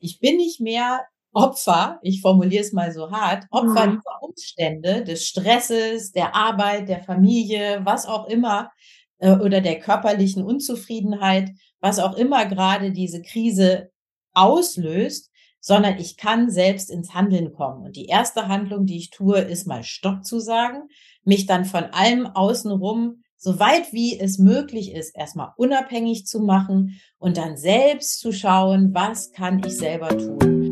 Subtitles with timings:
[0.00, 3.98] Ich bin nicht mehr Opfer, ich formuliere es mal so hart, Opfer mhm.
[3.98, 8.70] dieser Umstände, des Stresses, der Arbeit, der Familie, was auch immer,
[9.18, 11.50] äh, oder der körperlichen Unzufriedenheit,
[11.80, 13.90] was auch immer gerade diese Krise
[14.32, 17.84] auslöst, sondern ich kann selbst ins Handeln kommen.
[17.84, 20.88] Und die erste Handlung, die ich tue, ist mal Stopp zu sagen,
[21.22, 27.00] mich dann von allem außenrum so weit wie es möglich ist, erstmal unabhängig zu machen
[27.16, 30.70] und dann selbst zu schauen, was kann ich selber tun.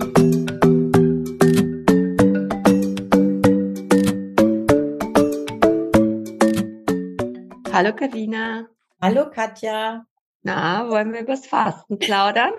[7.72, 8.68] Hallo Karina.
[9.00, 10.04] Hallo Katja.
[10.42, 12.52] Na, wollen wir übers Fasten plaudern?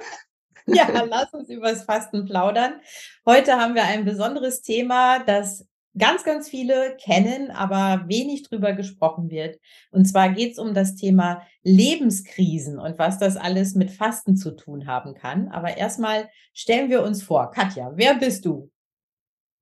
[0.66, 2.82] ja, lass uns übers Fasten plaudern.
[3.28, 9.30] Heute haben wir ein besonderes Thema, das ganz, ganz viele kennen, aber wenig drüber gesprochen
[9.30, 9.60] wird.
[9.92, 14.56] Und zwar geht es um das Thema Lebenskrisen und was das alles mit Fasten zu
[14.56, 15.50] tun haben kann.
[15.50, 17.52] Aber erstmal stellen wir uns vor.
[17.52, 18.72] Katja, wer bist du?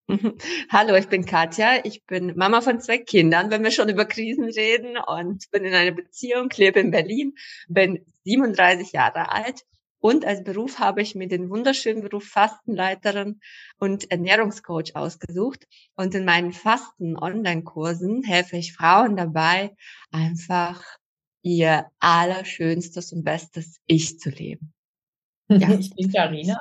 [0.69, 1.83] Hallo, ich bin Katja.
[1.83, 5.73] Ich bin Mama von zwei Kindern, wenn wir schon über Krisen reden und bin in
[5.73, 7.33] einer Beziehung, lebe in Berlin,
[7.67, 9.65] bin 37 Jahre alt
[10.07, 13.41] und als Beruf habe ich mir den wunderschönen Beruf Fastenleiterin
[13.77, 15.67] und Ernährungscoach ausgesucht.
[15.97, 19.75] Und in meinen Fasten-Online-Kursen helfe ich Frauen dabei,
[20.09, 20.81] einfach
[21.41, 24.73] ihr allerschönstes und bestes Ich zu leben.
[25.49, 25.67] Ja.
[25.77, 26.57] Ich bin Karina.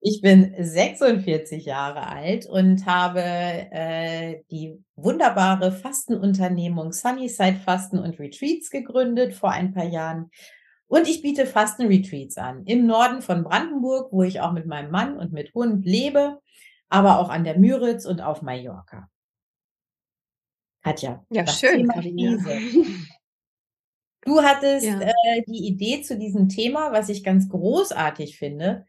[0.00, 8.70] Ich bin 46 Jahre alt und habe äh, die wunderbare Fastenunternehmung Sunnyside Fasten und Retreats
[8.70, 10.30] gegründet vor ein paar Jahren.
[10.88, 15.18] Und ich biete Fasten-Retreats an im Norden von Brandenburg, wo ich auch mit meinem Mann
[15.18, 16.40] und mit Hund lebe,
[16.88, 19.08] aber auch an der Müritz und auf Mallorca.
[20.82, 21.24] Katja.
[21.30, 21.88] Ja, schön.
[24.24, 25.00] Du hattest ja.
[25.00, 28.84] äh, die Idee zu diesem Thema, was ich ganz großartig finde.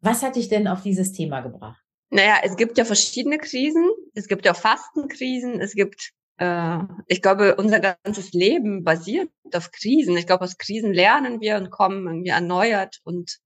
[0.00, 1.82] Was hat dich denn auf dieses Thema gebracht?
[2.10, 3.88] Naja, es gibt ja verschiedene Krisen.
[4.14, 5.60] Es gibt ja Fastenkrisen.
[5.60, 10.16] Es gibt, ich glaube, unser ganzes Leben basiert auf Krisen.
[10.16, 13.38] Ich glaube, aus Krisen lernen wir und kommen irgendwie erneuert und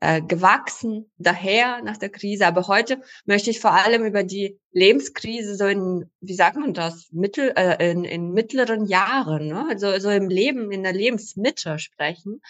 [0.00, 2.46] äh, gewachsen daher nach der Krise.
[2.46, 7.08] Aber heute möchte ich vor allem über die Lebenskrise so in, wie sagt man das,
[7.10, 9.66] mittel, äh, in, in mittleren Jahren, ne?
[9.68, 12.42] also so im Leben, in der Lebensmitte sprechen.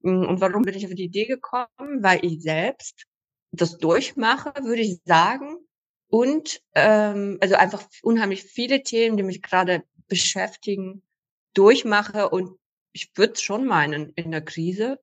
[0.00, 1.68] Mm, und warum bin ich auf die Idee gekommen?
[1.78, 3.04] Weil ich selbst
[3.52, 5.58] das durchmache, würde ich sagen.
[6.08, 11.02] Und ähm, also einfach unheimlich viele Themen, die mich gerade beschäftigen,
[11.54, 12.28] durchmache.
[12.28, 12.58] Und
[12.92, 15.00] ich würde schon meinen, in der Krise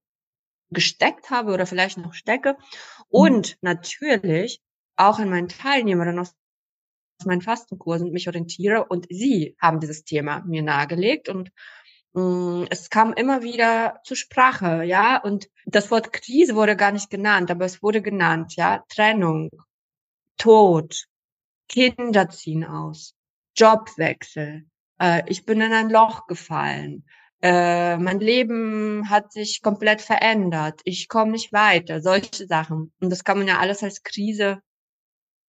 [0.70, 2.54] gesteckt habe oder vielleicht noch stecke.
[2.54, 3.06] Mhm.
[3.10, 4.62] Und natürlich
[4.96, 6.36] auch an meinen Teilnehmern aus
[7.26, 11.52] meinen Fastenkursen mich orientiere und sie haben dieses Thema mir nahegelegt und
[12.14, 16.92] mh, mm, es kam immer wieder zur Sprache, ja, und das Wort Krise wurde gar
[16.92, 19.50] nicht genannt, aber es wurde genannt, ja, Trennung,
[20.44, 21.06] Tod,
[21.70, 23.16] Kinder ziehen aus,
[23.56, 24.66] Jobwechsel,
[25.00, 27.06] äh, ich bin in ein Loch gefallen,
[27.42, 32.92] äh, mein Leben hat sich komplett verändert, ich komme nicht weiter, solche Sachen.
[33.00, 34.60] Und das kann man ja alles als Krise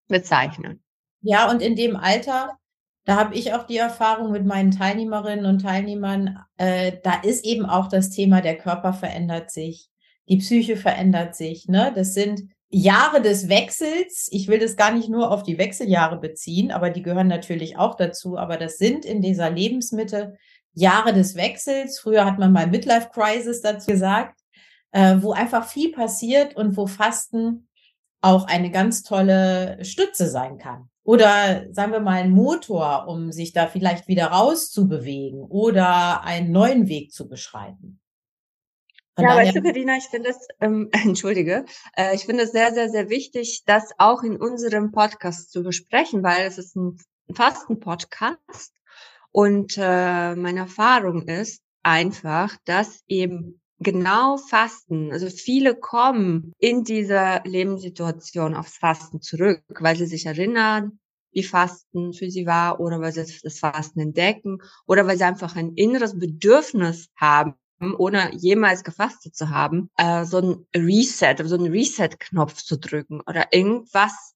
[0.07, 0.81] bezeichnen.
[1.19, 2.57] Ja, und in dem Alter,
[3.03, 7.65] da habe ich auch die Erfahrung mit meinen Teilnehmerinnen und Teilnehmern, äh, da ist eben
[7.65, 9.89] auch das Thema, der Körper verändert sich,
[10.29, 11.67] die Psyche verändert sich.
[11.67, 11.91] Ne?
[11.93, 14.27] Das sind Jahre des Wechsels.
[14.31, 17.95] Ich will das gar nicht nur auf die Wechseljahre beziehen, aber die gehören natürlich auch
[17.95, 18.37] dazu.
[18.37, 20.35] Aber das sind in dieser Lebensmitte
[20.73, 21.99] Jahre des Wechsels.
[21.99, 24.41] Früher hat man mal Midlife Crisis dazu gesagt,
[24.91, 27.69] äh, wo einfach viel passiert und wo Fasten
[28.19, 30.89] auch eine ganz tolle Stütze sein kann.
[31.03, 36.89] Oder sagen wir mal ein Motor, um sich da vielleicht wieder rauszubewegen oder einen neuen
[36.89, 38.01] Weg zu beschreiten.
[39.15, 41.65] Von ja, weißt du, Karina, ich finde es, ähm, entschuldige,
[41.95, 46.21] äh, ich finde es sehr, sehr, sehr wichtig, das auch in unserem Podcast zu besprechen,
[46.21, 46.97] weil es ist ein
[47.33, 48.73] Fasten-Podcast
[49.31, 57.41] und äh, meine Erfahrung ist einfach, dass eben genau Fasten, also viele kommen in dieser
[57.45, 60.99] Lebenssituation aufs Fasten zurück, weil sie sich erinnern,
[61.31, 65.55] wie Fasten für sie war oder weil sie das Fasten entdecken oder weil sie einfach
[65.55, 71.71] ein inneres Bedürfnis haben, ohne jemals gefastet zu haben, äh, so ein Reset, so einen
[71.71, 74.35] Reset-Knopf zu drücken oder irgendwas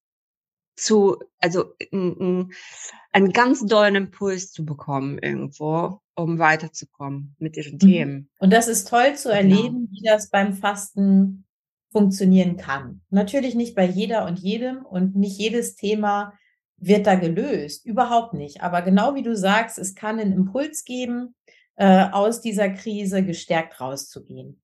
[0.75, 7.79] zu, also einen ganz dollen Impuls zu bekommen irgendwo, um weiterzukommen mit ihren mhm.
[7.79, 8.29] Themen.
[8.39, 9.39] Und das ist toll zu genau.
[9.39, 9.91] erleben, genau.
[9.91, 11.45] wie das beim Fasten
[11.91, 13.01] funktionieren kann.
[13.09, 16.33] Natürlich nicht bei jeder und jedem und nicht jedes Thema
[16.77, 18.61] wird da gelöst, überhaupt nicht.
[18.61, 21.35] Aber genau wie du sagst, es kann einen Impuls geben,
[21.79, 24.61] äh, aus dieser Krise gestärkt rauszugehen.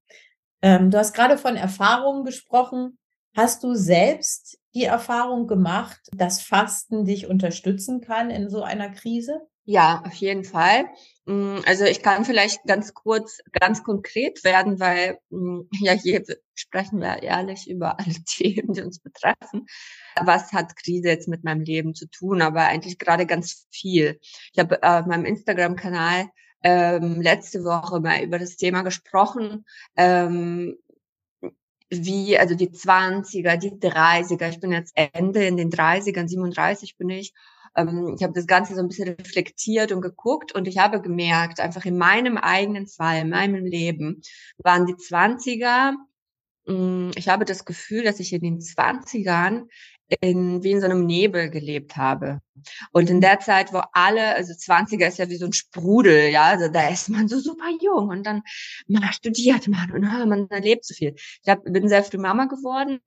[0.62, 2.98] Ähm, du hast gerade von Erfahrungen gesprochen.
[3.36, 9.48] Hast du selbst die Erfahrung gemacht, dass Fasten dich unterstützen kann in so einer Krise?
[9.64, 10.86] Ja, auf jeden Fall.
[11.26, 16.22] Mm, also ich kann vielleicht ganz kurz, ganz konkret werden, weil mm, ja hier
[16.54, 19.68] sprechen wir ehrlich über alle Themen, die uns betreffen.
[20.22, 22.42] Was hat Krise jetzt mit meinem Leben zu tun?
[22.42, 24.20] Aber eigentlich gerade ganz viel.
[24.52, 26.30] Ich habe äh, auf meinem Instagram-Kanal
[26.66, 29.66] ähm, letzte Woche mal über das Thema gesprochen,
[29.96, 30.76] ähm,
[31.92, 37.12] wie, also die 20er, die 30er, ich bin jetzt Ende in den 30ern, 37 bin
[37.12, 37.34] ich.
[37.76, 41.60] Ähm, ich habe das Ganze so ein bisschen reflektiert und geguckt und ich habe gemerkt,
[41.60, 44.24] einfach in meinem eigenen Fall, in meinem Leben,
[44.58, 45.94] waren die 20er,
[46.66, 49.68] mh, hm, ich habe das Gefühl, dass ich in den 20ern
[50.22, 52.42] in, wie in so einem Nebel gelebt habe.
[52.92, 56.44] Und in der Zeit, wo alle, also 20er ist ja wie so ein Sprudel, ja,
[56.44, 58.42] also da ist man so super jung und dann
[58.88, 61.16] man studiert man und man erlebt so viel.
[61.16, 63.00] Ich hab, bin sehr früh Mama geworden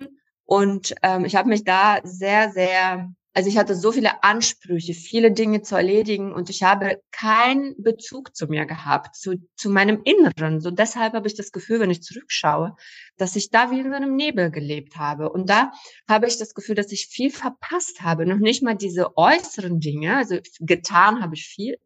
[0.44, 5.30] und ähm, ich habe mich da sehr, sehr also ich hatte so viele Ansprüche, viele
[5.30, 10.60] Dinge zu erledigen und ich habe keinen Bezug zu mir gehabt, zu, zu meinem Inneren.
[10.60, 12.74] So deshalb habe ich das Gefühl, wenn ich zurückschaue,
[13.16, 15.30] dass ich da wie in so einem Nebel gelebt habe.
[15.30, 15.70] Und da
[16.08, 18.26] habe ich das Gefühl, dass ich viel verpasst habe.
[18.26, 21.78] Noch nicht mal diese äußeren Dinge, also getan habe ich viel,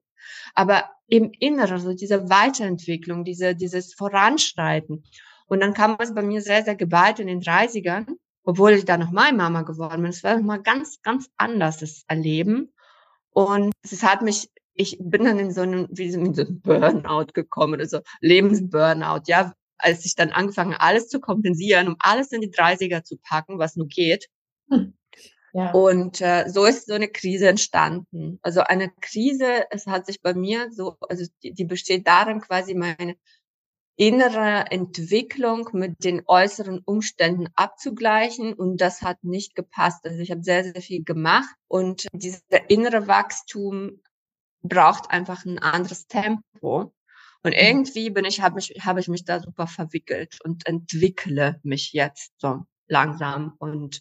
[0.55, 5.05] aber im Inneren, so diese Weiterentwicklung, diese, dieses Voranschreiten.
[5.49, 8.07] Und dann kam es bei mir sehr, sehr geballt in den 30ern
[8.45, 10.11] obwohl ich da noch mal Mama geworden bin.
[10.11, 12.73] Es war nochmal ganz, ganz anders, das Erleben.
[13.31, 17.81] Und es hat mich, ich bin dann in so einen, wie so einen Burnout gekommen,
[17.81, 23.03] also Lebensburnout, ja, als ich dann angefangen alles zu kompensieren, um alles in die 30er
[23.03, 24.29] zu packen, was nur geht.
[24.71, 24.95] Hm.
[25.55, 25.71] Ja.
[25.73, 28.39] Und äh, so ist so eine Krise entstanden.
[28.43, 32.75] Also eine Krise, es hat sich bei mir so, also die, die besteht darin, quasi
[32.75, 33.17] meine
[33.97, 40.05] innere Entwicklung mit den äußeren Umständen abzugleichen und das hat nicht gepasst.
[40.07, 44.01] Also ich habe sehr, sehr viel gemacht und dieser innere Wachstum
[44.63, 46.95] braucht einfach ein anderes Tempo.
[47.45, 47.59] Und mhm.
[47.59, 52.33] irgendwie bin ich, habe mich, habe ich mich da super verwickelt und entwickle mich jetzt
[52.39, 54.01] so langsam und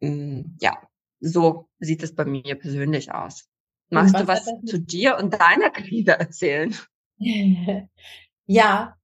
[0.00, 0.80] mh, mm, ja,
[1.20, 3.48] so sieht es bei mir persönlich aus.
[3.90, 6.74] Magst du was zu dir und deiner Krise erzählen?
[8.46, 8.98] Ja,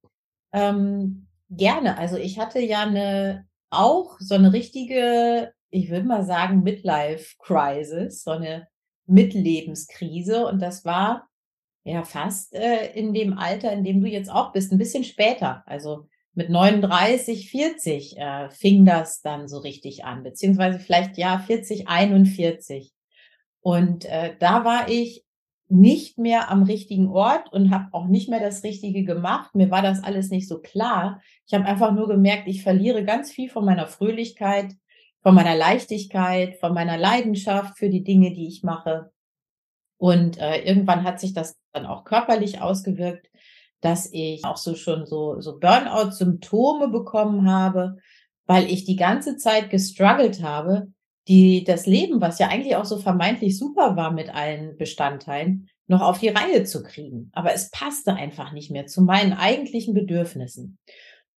[0.58, 1.98] ähm, gerne.
[1.98, 8.30] Also ich hatte ja eine auch so eine richtige, ich würde mal sagen, Midlife-Crisis, so
[8.32, 8.68] eine
[9.06, 10.46] Mitlebenskrise.
[10.46, 11.28] Und das war
[11.84, 15.62] ja fast äh, in dem Alter, in dem du jetzt auch bist, ein bisschen später.
[15.66, 21.88] Also mit 39, 40 äh, fing das dann so richtig an, beziehungsweise vielleicht ja 40,
[21.88, 22.92] 41.
[23.60, 25.24] Und äh, da war ich
[25.68, 29.54] nicht mehr am richtigen Ort und habe auch nicht mehr das Richtige gemacht.
[29.54, 31.20] Mir war das alles nicht so klar.
[31.46, 34.74] Ich habe einfach nur gemerkt, ich verliere ganz viel von meiner Fröhlichkeit,
[35.22, 39.10] von meiner Leichtigkeit, von meiner Leidenschaft für die Dinge, die ich mache.
[39.98, 43.28] Und äh, irgendwann hat sich das dann auch körperlich ausgewirkt,
[43.80, 47.96] dass ich auch so schon so, so Burnout-Symptome bekommen habe,
[48.46, 50.92] weil ich die ganze Zeit gestruggelt habe,
[51.28, 56.00] die das Leben, was ja eigentlich auch so vermeintlich super war mit allen Bestandteilen, noch
[56.00, 57.30] auf die Reihe zu kriegen.
[57.32, 60.78] Aber es passte einfach nicht mehr zu meinen eigentlichen Bedürfnissen.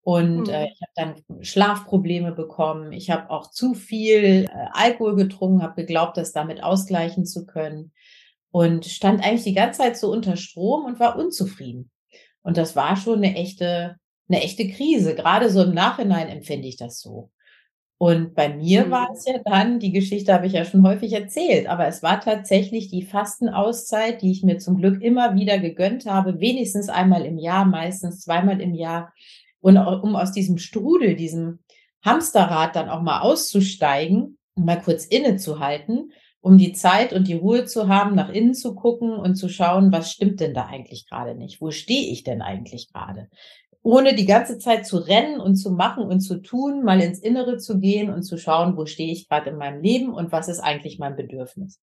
[0.04, 0.72] Und äh, mhm.
[0.72, 2.92] ich habe dann Schlafprobleme bekommen.
[2.92, 7.92] Ich habe auch zu viel äh, Alkohol getrunken, habe geglaubt, das damit ausgleichen zu können.
[8.50, 11.92] Und stand eigentlich die ganze Zeit so unter Strom und war unzufrieden.
[12.42, 15.16] Und das war schon eine echte, eine echte Krise.
[15.16, 17.30] Gerade so im Nachhinein empfinde ich das so.
[18.02, 18.90] Und bei mir mhm.
[18.90, 22.20] war es ja dann, die Geschichte habe ich ja schon häufig erzählt, aber es war
[22.20, 27.38] tatsächlich die Fastenauszeit, die ich mir zum Glück immer wieder gegönnt habe, wenigstens einmal im
[27.38, 29.14] Jahr, meistens zweimal im Jahr.
[29.60, 31.60] Und um aus diesem Strudel, diesem
[32.04, 37.88] Hamsterrad dann auch mal auszusteigen, mal kurz innezuhalten, um die Zeit und die Ruhe zu
[37.88, 41.62] haben, nach innen zu gucken und zu schauen, was stimmt denn da eigentlich gerade nicht?
[41.62, 43.30] Wo stehe ich denn eigentlich gerade?
[43.84, 47.58] Ohne die ganze Zeit zu rennen und zu machen und zu tun, mal ins Innere
[47.58, 50.60] zu gehen und zu schauen, wo stehe ich gerade in meinem Leben und was ist
[50.60, 51.82] eigentlich mein Bedürfnis.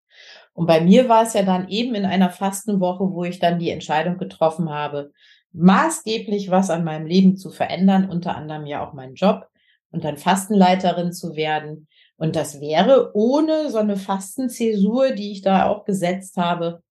[0.53, 3.69] Und bei mir war es ja dann eben in einer Fastenwoche, wo ich dann die
[3.69, 5.11] Entscheidung getroffen habe,
[5.51, 9.47] maßgeblich was an meinem Leben zu verändern, unter anderem ja auch meinen Job
[9.91, 11.87] und dann Fastenleiterin zu werden.
[12.15, 16.81] Und das wäre ohne so eine Fastenzäsur, die ich da auch gesetzt habe,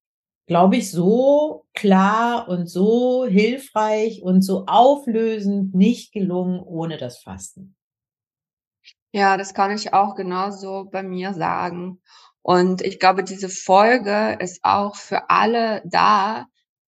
[0.48, 7.76] glaube ich, so klar und so hilfreich und so auflösend nicht gelungen ohne das Fasten.
[9.12, 12.00] Ja, das kann ich auch genauso bei mir sagen.
[12.42, 16.46] Und ich glaube, diese Folge ist auch für alle da,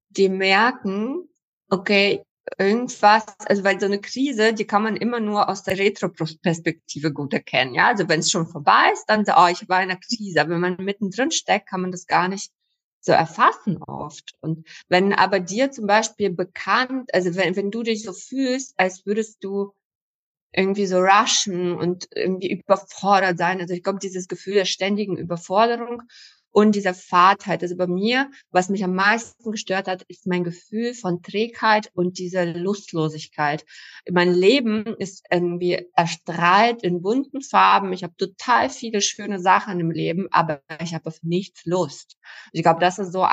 [0.08, 1.28] die merken,
[1.68, 2.24] okay,
[2.58, 7.34] irgendwas, also weil so eine Krise, die kann man immer nur aus der Retro-Perspektive gut
[7.34, 7.74] erkennen.
[7.74, 10.40] Ja, also wenn es schon vorbei ist, dann so, oh, ich war in einer Krise.
[10.40, 12.50] Aber wenn man mittendrin steckt, kann man das gar nicht
[13.00, 14.32] so erfassen oft.
[14.40, 19.06] Und wenn aber dir zum Beispiel bekannt, also wenn, wenn du dich so fühlst, als
[19.06, 19.72] würdest du
[20.52, 23.60] irgendwie so rushen und irgendwie überfordert sein.
[23.60, 26.02] Also ich glaube, dieses Gefühl der ständigen Überforderung
[26.52, 27.62] und dieser Fahrtheit.
[27.62, 32.18] Also bei mir, was mich am meisten gestört hat, ist mein Gefühl von Trägheit und
[32.18, 33.64] dieser Lustlosigkeit.
[34.10, 37.92] Mein Leben ist irgendwie erstrahlt in bunten Farben.
[37.92, 42.16] Ich habe total viele schöne Sachen im Leben, aber ich habe auf nichts Lust.
[42.52, 43.26] Ich glaube, das ist so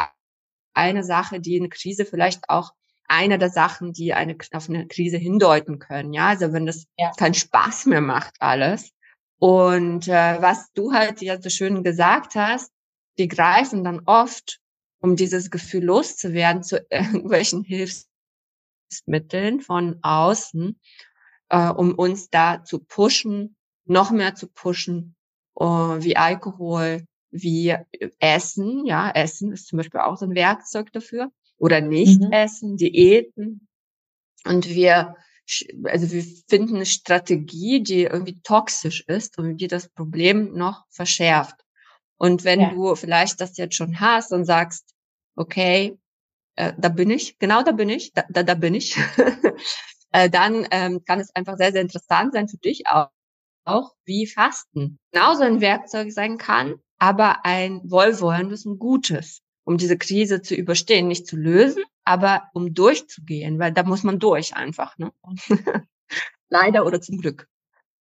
[0.74, 2.72] eine Sache, die eine Krise vielleicht auch
[3.08, 6.14] eine der Sachen, die eine, auf eine Krise hindeuten können.
[6.14, 7.12] Ja, also wenn das ja.
[7.18, 8.92] keinen Spaß mehr macht, alles.
[9.40, 12.72] Und äh, was du halt ja so schön gesagt hast,
[13.18, 14.60] die greifen dann oft,
[15.00, 20.80] um dieses Gefühl loszuwerden, zu irgendwelchen Hilfsmitteln von außen,
[21.50, 23.56] äh, um uns da zu pushen,
[23.86, 25.16] noch mehr zu pushen,
[25.60, 27.76] äh, wie Alkohol, wie
[28.20, 28.86] Essen.
[28.86, 31.32] Ja, Essen ist zum Beispiel auch so ein Werkzeug dafür.
[31.58, 32.32] Oder nicht mhm.
[32.32, 33.68] essen, Diäten.
[34.46, 35.16] Und wir,
[35.86, 41.56] also wir finden eine Strategie, die irgendwie toxisch ist und die das Problem noch verschärft.
[42.18, 42.70] Und wenn ja.
[42.72, 44.94] du vielleicht das jetzt schon hast und sagst,
[45.36, 45.98] okay,
[46.56, 48.98] äh, da bin ich, genau da bin ich, da, da, da bin ich,
[50.12, 53.10] äh, dann ähm, kann es einfach sehr, sehr interessant sein für dich auch,
[53.64, 59.98] auch wie Fasten genauso ein Werkzeug sein kann, aber ein wohlwollendes und gutes, um diese
[59.98, 64.98] Krise zu überstehen, nicht zu lösen, aber um durchzugehen, weil da muss man durch einfach.
[64.98, 65.12] Ne?
[66.50, 67.48] Leider oder zum Glück.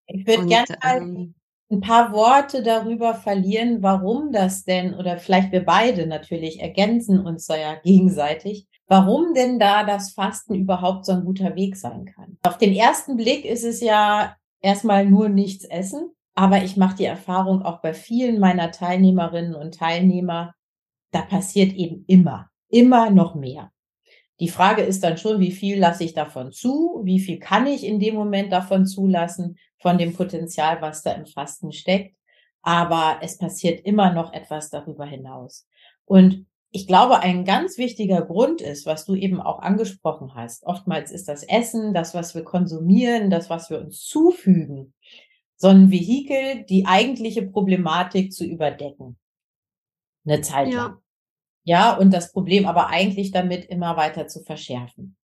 [0.07, 1.35] Ich würde gerne ähm,
[1.69, 7.45] ein paar Worte darüber verlieren, warum das denn, oder vielleicht wir beide natürlich ergänzen uns
[7.45, 12.37] da ja gegenseitig, warum denn da das Fasten überhaupt so ein guter Weg sein kann.
[12.43, 17.05] Auf den ersten Blick ist es ja erstmal nur nichts essen, aber ich mache die
[17.05, 20.53] Erfahrung auch bei vielen meiner Teilnehmerinnen und Teilnehmer,
[21.11, 23.71] da passiert eben immer, immer noch mehr.
[24.39, 27.01] Die Frage ist dann schon, wie viel lasse ich davon zu?
[27.03, 29.57] Wie viel kann ich in dem Moment davon zulassen?
[29.79, 32.15] Von dem Potenzial, was da im Fasten steckt.
[32.61, 35.67] Aber es passiert immer noch etwas darüber hinaus.
[36.05, 40.63] Und ich glaube, ein ganz wichtiger Grund ist, was du eben auch angesprochen hast.
[40.65, 44.93] Oftmals ist das Essen, das, was wir konsumieren, das, was wir uns zufügen,
[45.55, 49.17] so ein Vehikel, die eigentliche Problematik zu überdecken.
[50.25, 50.99] Eine Zeit lang.
[51.63, 51.91] Ja.
[51.91, 55.16] ja, und das Problem aber eigentlich damit immer weiter zu verschärfen.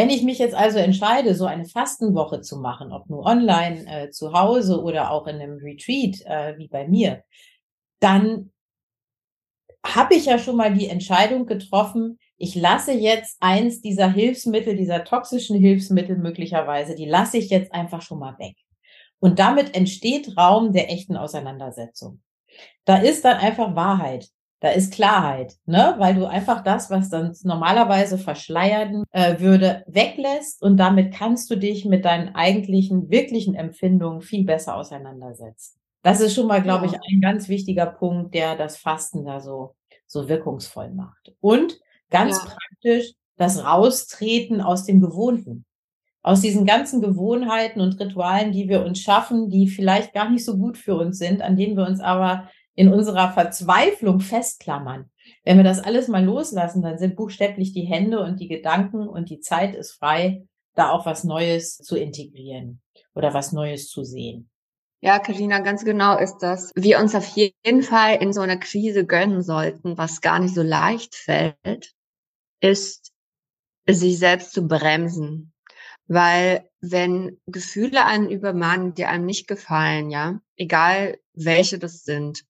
[0.00, 4.08] Wenn ich mich jetzt also entscheide, so eine Fastenwoche zu machen, ob nur online, äh,
[4.08, 7.22] zu Hause oder auch in einem Retreat äh, wie bei mir,
[7.98, 8.50] dann
[9.84, 15.04] habe ich ja schon mal die Entscheidung getroffen, ich lasse jetzt eins dieser Hilfsmittel, dieser
[15.04, 18.56] toxischen Hilfsmittel möglicherweise, die lasse ich jetzt einfach schon mal weg.
[19.18, 22.22] Und damit entsteht Raum der echten Auseinandersetzung.
[22.86, 24.30] Da ist dann einfach Wahrheit.
[24.60, 25.94] Da ist Klarheit, ne?
[25.98, 31.56] Weil du einfach das, was dann normalerweise verschleiern äh, würde, weglässt und damit kannst du
[31.56, 35.80] dich mit deinen eigentlichen, wirklichen Empfindungen viel besser auseinandersetzen.
[36.02, 39.74] Das ist schon mal, glaube ich, ein ganz wichtiger Punkt, der das Fasten da so,
[40.06, 41.32] so wirkungsvoll macht.
[41.40, 41.78] Und
[42.10, 42.50] ganz ja.
[42.50, 45.64] praktisch das Raustreten aus dem Gewohnten.
[46.22, 50.58] Aus diesen ganzen Gewohnheiten und Ritualen, die wir uns schaffen, die vielleicht gar nicht so
[50.58, 55.10] gut für uns sind, an denen wir uns aber in unserer Verzweiflung festklammern.
[55.44, 59.28] Wenn wir das alles mal loslassen, dann sind buchstäblich die Hände und die Gedanken und
[59.28, 62.80] die Zeit ist frei, da auch was Neues zu integrieren
[63.14, 64.48] oder was Neues zu sehen.
[65.02, 66.70] Ja, Karina, ganz genau ist das.
[66.74, 70.62] Wir uns auf jeden Fall in so einer Krise gönnen sollten, was gar nicht so
[70.62, 71.92] leicht fällt,
[72.62, 73.12] ist,
[73.86, 75.52] sich selbst zu bremsen.
[76.06, 82.44] Weil wenn Gefühle einen übermannen, die einem nicht gefallen, ja, egal welche das sind,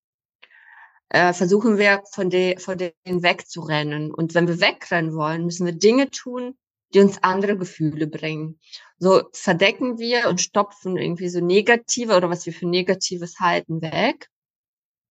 [1.10, 4.12] äh, versuchen wir von, de, von denen wegzurennen.
[4.12, 6.56] Und wenn wir wegrennen wollen, müssen wir Dinge tun,
[6.94, 8.58] die uns andere Gefühle bringen.
[8.98, 14.28] So verdecken wir und stopfen irgendwie so negative oder was wir für negatives halten weg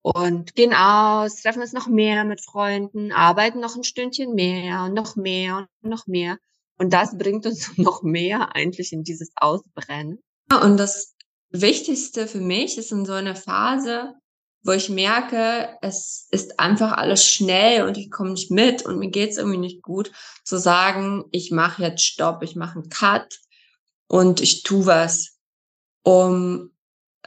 [0.01, 4.93] und gehen aus, treffen uns noch mehr mit Freunden, arbeiten noch ein Stündchen mehr und
[4.93, 6.37] noch mehr und noch mehr.
[6.77, 10.23] Und das bringt uns noch mehr eigentlich in dieses Ausbrennen.
[10.63, 11.15] Und das
[11.49, 14.15] Wichtigste für mich ist in so einer Phase,
[14.63, 19.09] wo ich merke, es ist einfach alles schnell und ich komme nicht mit und mir
[19.09, 20.11] geht's irgendwie nicht gut,
[20.43, 23.39] zu sagen, ich mache jetzt Stopp, ich mache einen Cut
[24.07, 25.37] und ich tu was,
[26.03, 26.71] um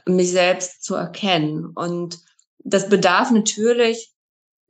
[0.06, 1.66] mich selbst zu erkennen.
[1.66, 2.18] Und
[2.58, 4.12] das bedarf natürlich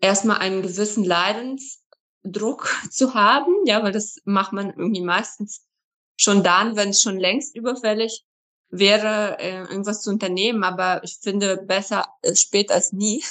[0.00, 1.82] erstmal einen gewissen Leidens,
[2.22, 5.66] Druck zu haben, ja, weil das macht man irgendwie meistens
[6.16, 8.24] schon dann, wenn es schon längst überfällig
[8.72, 10.64] wäre, äh, irgendwas zu unternehmen.
[10.64, 13.22] Aber ich finde besser äh, spät als nie.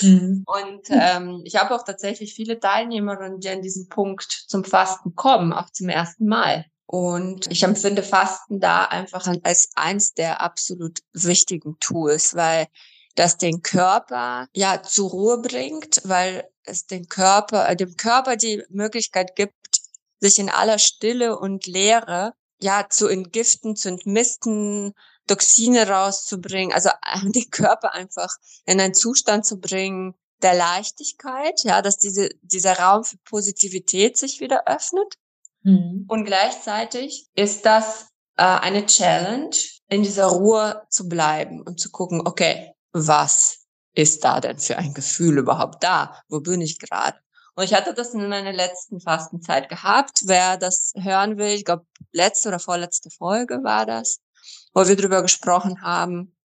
[0.00, 0.44] mhm.
[0.48, 5.52] Und ähm, ich habe auch tatsächlich viele Teilnehmerinnen, die an diesen Punkt zum Fasten kommen,
[5.52, 6.64] auch zum ersten Mal.
[6.86, 12.66] Und ich empfinde Fasten da einfach als eins der absolut wichtigen Tools, weil
[13.14, 18.62] das den Körper ja zur Ruhe bringt, weil es den Körper, äh, dem Körper die
[18.70, 19.54] Möglichkeit gibt,
[20.20, 22.32] sich in aller Stille und Leere
[22.64, 24.94] ja zu entgiften, zu entmisten,
[25.26, 31.80] Toxine rauszubringen, also äh, den Körper einfach in einen Zustand zu bringen der Leichtigkeit, ja,
[31.80, 35.14] dass diese, dieser Raum für Positivität sich wieder öffnet.
[35.62, 36.04] Mhm.
[36.08, 39.56] Und gleichzeitig ist das äh, eine Challenge,
[39.88, 44.92] in dieser Ruhe zu bleiben und zu gucken, okay, was ist da denn für ein
[44.92, 46.20] Gefühl überhaupt da?
[46.28, 47.18] Wo bin ich gerade?
[47.56, 50.22] Und ich hatte das in meiner letzten Fastenzeit gehabt.
[50.26, 54.20] Wer das hören will, ich glaube, letzte oder vorletzte Folge war das,
[54.72, 56.36] wo wir drüber gesprochen haben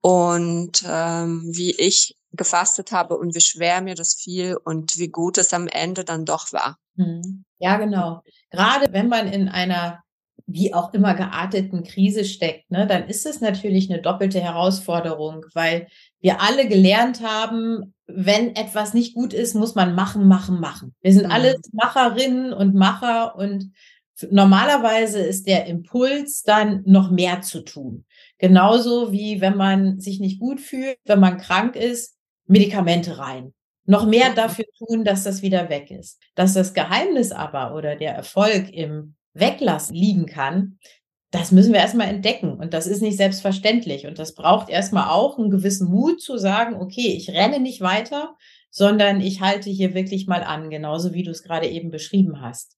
[0.00, 5.38] und ähm, wie ich gefastet habe und wie schwer mir das fiel und wie gut
[5.38, 6.78] es am Ende dann doch war.
[6.94, 7.44] Mhm.
[7.58, 8.22] Ja, genau.
[8.50, 10.02] Gerade wenn man in einer
[10.46, 15.86] wie auch immer gearteten Krise steckt, ne, dann ist es natürlich eine doppelte Herausforderung, weil
[16.20, 20.94] wir alle gelernt haben, wenn etwas nicht gut ist, muss man machen, machen, machen.
[21.00, 21.32] Wir sind mhm.
[21.32, 23.72] alle Macherinnen und Macher und
[24.30, 28.04] normalerweise ist der Impuls dann noch mehr zu tun.
[28.38, 33.54] Genauso wie wenn man sich nicht gut fühlt, wenn man krank ist, Medikamente rein.
[33.86, 36.20] Noch mehr dafür tun, dass das wieder weg ist.
[36.34, 40.78] Dass das Geheimnis aber oder der Erfolg im Weglassen liegen kann,
[41.30, 42.54] das müssen wir erstmal entdecken.
[42.54, 44.06] Und das ist nicht selbstverständlich.
[44.06, 48.36] Und das braucht erstmal auch einen gewissen Mut zu sagen, okay, ich renne nicht weiter,
[48.70, 52.76] sondern ich halte hier wirklich mal an, genauso wie du es gerade eben beschrieben hast.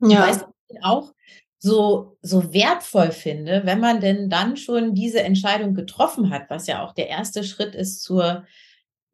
[0.00, 0.26] Ja.
[0.26, 0.46] Weißt du,
[0.82, 1.12] auch
[1.58, 6.84] so, so wertvoll finde, wenn man denn dann schon diese Entscheidung getroffen hat, was ja
[6.84, 8.44] auch der erste Schritt ist zur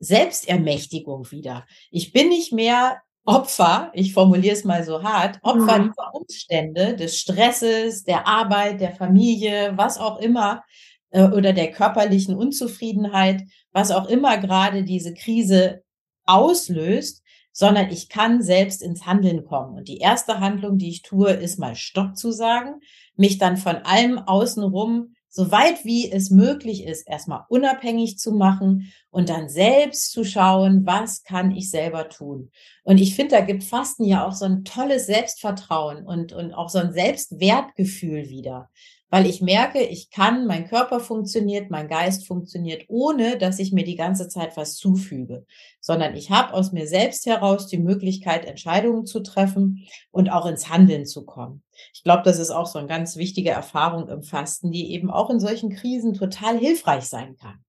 [0.00, 1.66] Selbstermächtigung wieder.
[1.90, 5.90] Ich bin nicht mehr Opfer, ich formuliere es mal so hart, Opfer mhm.
[5.90, 10.62] dieser Umstände, des Stresses, der Arbeit, der Familie, was auch immer,
[11.10, 15.82] äh, oder der körperlichen Unzufriedenheit, was auch immer gerade diese Krise
[16.24, 19.76] auslöst, sondern ich kann selbst ins Handeln kommen.
[19.76, 22.80] Und die erste Handlung, die ich tue, ist mal Stopp zu sagen,
[23.14, 28.92] mich dann von allem außenrum so weit wie es möglich ist, erstmal unabhängig zu machen
[29.10, 32.50] und dann selbst zu schauen, was kann ich selber tun.
[32.84, 36.68] Und ich finde, da gibt Fasten ja auch so ein tolles Selbstvertrauen und, und auch
[36.68, 38.68] so ein Selbstwertgefühl wieder.
[39.12, 43.84] Weil ich merke, ich kann, mein Körper funktioniert, mein Geist funktioniert, ohne dass ich mir
[43.84, 45.44] die ganze Zeit was zufüge,
[45.82, 50.70] sondern ich habe aus mir selbst heraus die Möglichkeit, Entscheidungen zu treffen und auch ins
[50.70, 51.62] Handeln zu kommen.
[51.92, 55.28] Ich glaube, das ist auch so eine ganz wichtige Erfahrung im Fasten, die eben auch
[55.28, 57.62] in solchen Krisen total hilfreich sein kann.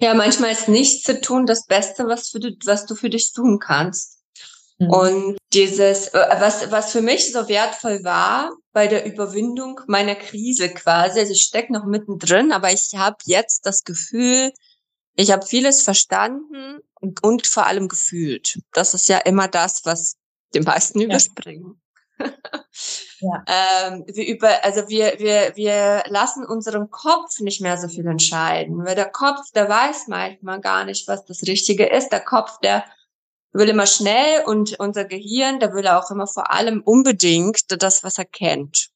[0.00, 3.32] Ja, manchmal ist nichts zu tun das Beste, was, für du, was du für dich
[3.32, 4.21] tun kannst.
[4.82, 4.90] Mhm.
[4.90, 10.70] Und dieses, äh, was, was für mich so wertvoll war bei der Überwindung meiner Krise
[10.70, 14.52] quasi, also ich stecke noch mittendrin, aber ich habe jetzt das Gefühl,
[15.14, 18.60] ich habe vieles verstanden und, und, vor allem gefühlt.
[18.72, 20.16] Das ist ja immer das, was
[20.54, 21.06] die meisten ja.
[21.06, 21.80] überspringen.
[22.18, 23.44] ja.
[23.88, 28.84] ähm, wir über, also wir, wir, wir lassen unseren Kopf nicht mehr so viel entscheiden,
[28.84, 32.08] weil der Kopf, der weiß manchmal gar nicht, was das Richtige ist.
[32.08, 32.84] Der Kopf, der
[33.52, 38.18] will immer schnell und unser Gehirn, der will auch immer vor allem unbedingt das, was
[38.18, 38.90] er kennt.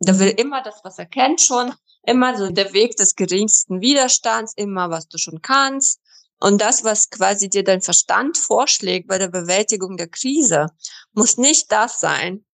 [0.00, 4.54] Der will immer das, was er kennt schon, immer so der Weg des geringsten Widerstands,
[4.56, 6.00] immer was du schon kannst.
[6.40, 10.66] Und das, was quasi dir dein Verstand vorschlägt bei der Bewältigung der Krise,
[11.12, 12.44] muss nicht das sein,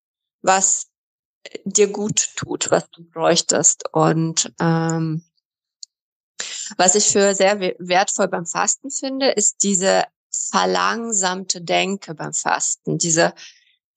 [0.40, 0.86] was
[1.64, 3.84] dir gut tut, was du bräuchtest.
[3.92, 5.22] Und ähm,
[6.78, 10.04] was ich für sehr wertvoll beim Fasten finde, ist diese
[10.50, 13.34] verlangsamte Denke beim Fasten, diese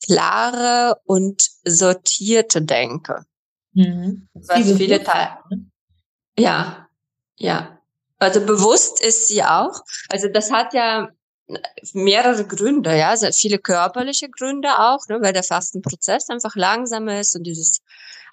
[0.03, 3.25] klare und sortierte Denke.
[3.73, 4.27] Mhm.
[4.33, 5.65] Was viele Teil ne?
[6.37, 6.87] ja,
[7.35, 7.79] ja.
[8.19, 9.81] Also bewusst ist sie auch.
[10.09, 11.09] Also das hat ja
[11.93, 17.35] mehrere Gründe, ja, sehr viele körperliche Gründe auch, ne, weil der Fastenprozess einfach langsamer ist
[17.35, 17.81] und dieses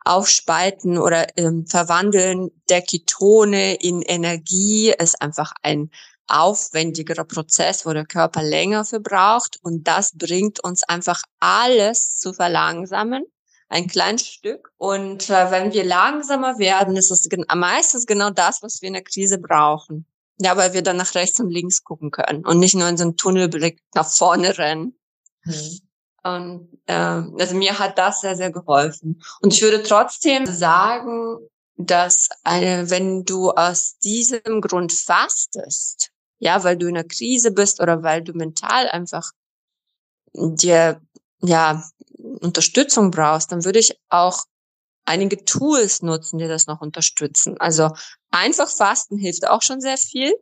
[0.04, 5.90] Aufspalten oder ähm, Verwandeln der Ketone in Energie ist einfach ein
[6.26, 9.58] aufwendigerer Prozess, wo der Körper länger für braucht.
[9.62, 13.24] Und das bringt uns einfach alles zu verlangsamen,
[13.68, 14.70] ein kleines Stück.
[14.76, 19.04] Und äh, wenn wir langsamer werden, ist es meistens genau das, was wir in der
[19.04, 20.06] Krise brauchen.
[20.40, 23.04] Ja, weil wir dann nach rechts und links gucken können und nicht nur in so
[23.04, 24.98] einen Tunnelblick nach vorne rennen.
[25.44, 25.80] Mhm.
[26.24, 29.22] Und äh, also mir hat das sehr, sehr geholfen.
[29.42, 31.38] Und ich würde trotzdem sagen,
[31.76, 36.10] dass eine, wenn du aus diesem Grund fastest,
[36.44, 39.32] ja, weil du in einer Krise bist oder weil du mental einfach
[40.34, 41.00] dir
[41.40, 41.82] ja
[42.18, 44.44] Unterstützung brauchst, dann würde ich auch
[45.06, 47.56] einige Tools nutzen, die das noch unterstützen.
[47.58, 47.90] Also
[48.30, 50.34] einfach fasten hilft auch schon sehr viel.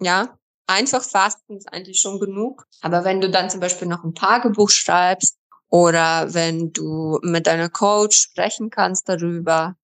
[0.00, 2.66] Ja, einfach fasten ist eigentlich schon genug.
[2.80, 7.68] Aber wenn du dann zum Beispiel noch ein Tagebuch schreibst oder wenn du mit deiner
[7.68, 9.76] Coach sprechen kannst darüber,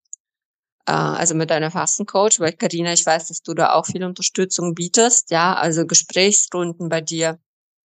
[0.94, 5.30] also mit deiner Fastencoach, weil Karina, ich weiß, dass du da auch viel Unterstützung bietest,
[5.30, 7.38] ja, also Gesprächsrunden bei dir.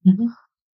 [0.03, 0.33] Mhm.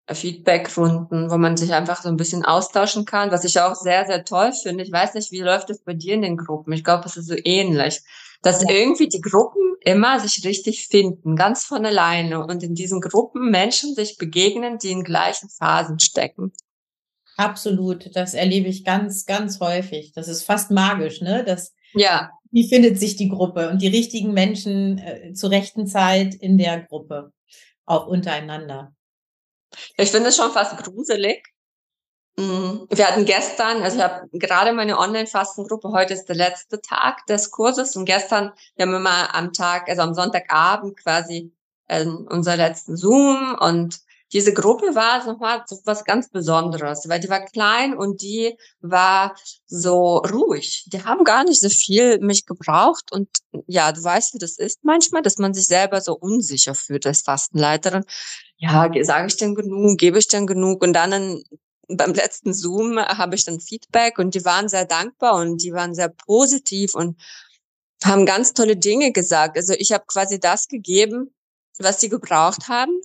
[0.10, 4.26] Feedbackrunden, wo man sich einfach so ein bisschen austauschen kann, was ich auch sehr, sehr
[4.26, 4.84] toll finde.
[4.84, 6.74] Ich weiß nicht, wie läuft es bei dir in den Gruppen?
[6.74, 8.02] Ich glaube, es ist so ähnlich,
[8.42, 8.70] dass ja.
[8.72, 13.96] irgendwie die Gruppen immer sich richtig finden, ganz von alleine und in diesen Gruppen Menschen
[13.96, 16.52] sich begegnen, die in gleichen Phasen stecken.
[17.38, 20.12] Absolut, das erlebe ich ganz, ganz häufig.
[20.14, 21.44] Das ist fast magisch, ne?
[21.44, 22.32] Das, ja.
[22.52, 26.82] Wie findet sich die Gruppe und die richtigen Menschen äh, zur rechten Zeit in der
[26.82, 27.32] Gruppe,
[27.86, 28.94] auch untereinander.
[29.98, 31.48] Ich finde es schon fast gruselig.
[32.38, 37.26] Mm, wir hatten gestern, also ich habe gerade meine Online-Fastengruppe, heute ist der letzte Tag
[37.28, 41.54] des Kurses und gestern, wir haben immer am Tag, also am Sonntagabend quasi
[41.88, 44.00] äh, unser letzten Zoom und
[44.34, 49.36] diese Gruppe war nochmal so was ganz Besonderes, weil die war klein und die war
[49.66, 50.86] so ruhig.
[50.92, 53.28] Die haben gar nicht so viel mich gebraucht und
[53.68, 57.22] ja, du weißt, wie das ist manchmal, dass man sich selber so unsicher fühlt als
[57.22, 58.06] Fastenleiterin.
[58.58, 61.44] Ja, sage ich denn genug, gebe ich denn genug und dann
[61.90, 65.94] beim letzten Zoom habe ich dann Feedback und die waren sehr dankbar und die waren
[65.94, 67.20] sehr positiv und
[68.04, 69.58] haben ganz tolle Dinge gesagt.
[69.58, 71.34] Also ich habe quasi das gegeben,
[71.80, 73.02] was sie gebraucht haben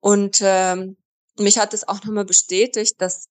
[0.00, 0.96] und ähm,
[1.38, 3.28] mich hat es auch nochmal bestätigt, dass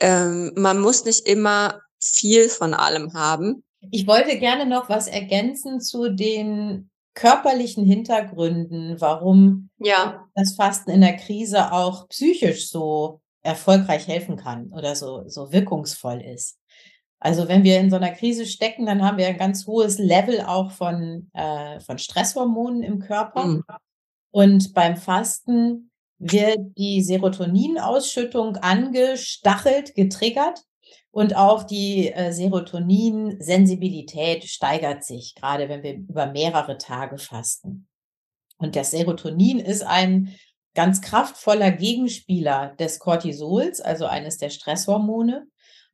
[0.00, 3.64] ähm, man muss nicht immer viel von allem haben.
[3.90, 10.28] Ich wollte gerne noch was ergänzen zu den körperlichen Hintergründen, warum ja.
[10.34, 16.20] das Fasten in der Krise auch psychisch so erfolgreich helfen kann oder so, so wirkungsvoll
[16.20, 16.58] ist.
[17.18, 20.42] Also wenn wir in so einer Krise stecken, dann haben wir ein ganz hohes Level
[20.42, 23.46] auch von, äh, von Stresshormonen im Körper.
[23.46, 23.64] Mhm.
[24.30, 30.62] Und beim Fasten wird die Serotoninausschüttung angestachelt, getriggert
[31.10, 37.86] und auch die äh, Serotonin-Sensibilität steigert sich, gerade wenn wir über mehrere Tage fasten.
[38.58, 40.34] Und das Serotonin ist ein
[40.74, 45.46] ganz kraftvoller Gegenspieler des Cortisols, also eines der Stresshormone.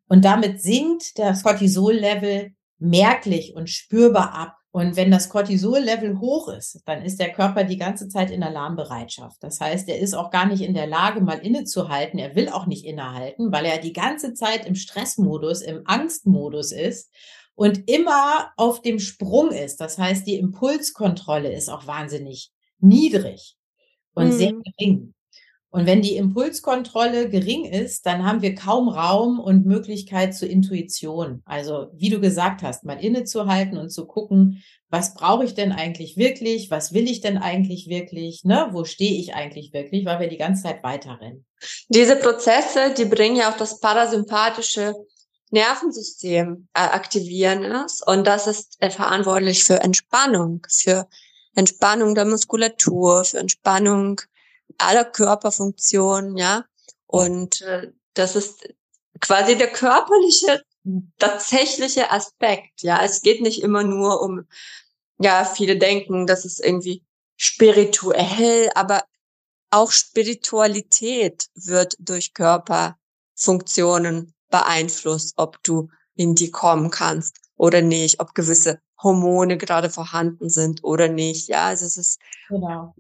[0.08, 4.56] Und damit sinkt das Cortisol-Level merklich und spürbar ab.
[4.74, 9.36] Und wenn das Cortisol-Level hoch ist, dann ist der Körper die ganze Zeit in Alarmbereitschaft.
[9.42, 12.18] Das heißt, er ist auch gar nicht in der Lage, mal innezuhalten.
[12.18, 17.10] Er will auch nicht innehalten, weil er die ganze Zeit im Stressmodus, im Angstmodus ist
[17.54, 19.78] und immer auf dem Sprung ist.
[19.78, 23.56] Das heißt, die Impulskontrolle ist auch wahnsinnig niedrig
[24.14, 24.32] und mhm.
[24.32, 25.14] sehr gering.
[25.72, 31.40] Und wenn die Impulskontrolle gering ist, dann haben wir kaum Raum und Möglichkeit zur Intuition.
[31.46, 36.18] Also, wie du gesagt hast, mal innezuhalten und zu gucken, was brauche ich denn eigentlich
[36.18, 36.70] wirklich?
[36.70, 38.44] Was will ich denn eigentlich wirklich?
[38.44, 38.68] Ne?
[38.72, 40.04] Wo stehe ich eigentlich wirklich?
[40.04, 41.46] Weil wir die ganze Zeit weiterrennen.
[41.88, 44.94] Diese Prozesse, die bringen ja auch das parasympathische
[45.52, 48.06] Nervensystem äh, aktivieren ist.
[48.06, 51.08] Und das ist äh, verantwortlich für Entspannung, für
[51.54, 54.20] Entspannung der Muskulatur, für Entspannung
[54.78, 56.64] aller Körperfunktionen, ja.
[57.06, 58.68] Und äh, das ist
[59.20, 60.62] quasi der körperliche,
[61.18, 63.02] tatsächliche Aspekt, ja.
[63.04, 64.46] Es geht nicht immer nur um,
[65.18, 67.04] ja, viele denken, das ist irgendwie
[67.36, 69.04] spirituell, aber
[69.70, 78.34] auch Spiritualität wird durch Körperfunktionen beeinflusst, ob du in die kommen kannst oder nicht, ob
[78.34, 81.48] gewisse Hormone gerade vorhanden sind oder nicht.
[81.48, 82.94] Ja, also es ist, genau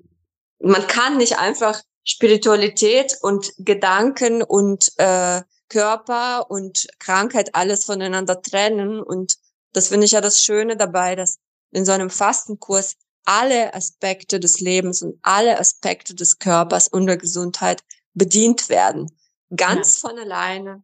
[0.62, 9.00] man kann nicht einfach Spiritualität und Gedanken und äh, Körper und Krankheit alles voneinander trennen.
[9.00, 9.36] Und
[9.72, 11.38] das finde ich ja das Schöne dabei, dass
[11.70, 17.16] in so einem Fastenkurs alle Aspekte des Lebens und alle Aspekte des Körpers und der
[17.16, 17.82] Gesundheit
[18.14, 19.10] bedient werden.
[19.54, 20.08] Ganz ja.
[20.08, 20.82] von alleine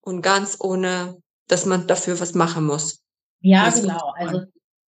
[0.00, 3.02] und ganz ohne, dass man dafür was machen muss.
[3.40, 4.12] Ja, genau.
[4.16, 4.42] Also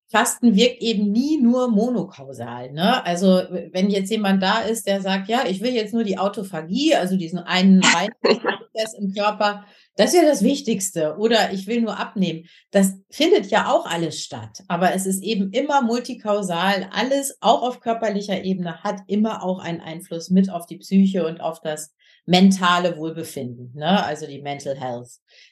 [0.09, 2.71] Fasten wirkt eben nie nur monokausal.
[2.71, 3.05] Ne?
[3.05, 3.41] Also
[3.71, 7.17] wenn jetzt jemand da ist, der sagt, ja, ich will jetzt nur die Autophagie, also
[7.17, 7.81] diesen einen
[8.21, 9.65] Prozess im Körper,
[9.97, 11.17] das ist ja das Wichtigste.
[11.17, 12.45] Oder ich will nur abnehmen.
[12.71, 14.63] Das findet ja auch alles statt.
[14.67, 16.89] Aber es ist eben immer multikausal.
[16.91, 21.41] Alles, auch auf körperlicher Ebene, hat immer auch einen Einfluss mit auf die Psyche und
[21.41, 21.93] auf das
[22.27, 24.03] mentale Wohlbefinden, ne?
[24.03, 25.07] also die Mental Health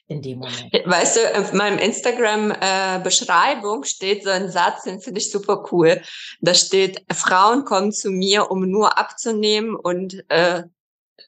[0.08, 0.74] in dem Moment.
[0.86, 6.02] Weißt du, auf meinem Instagram-Beschreibung äh, steht so ein Satz, den finde ich super cool.
[6.42, 10.64] Da steht, Frauen kommen zu mir, um nur abzunehmen und äh,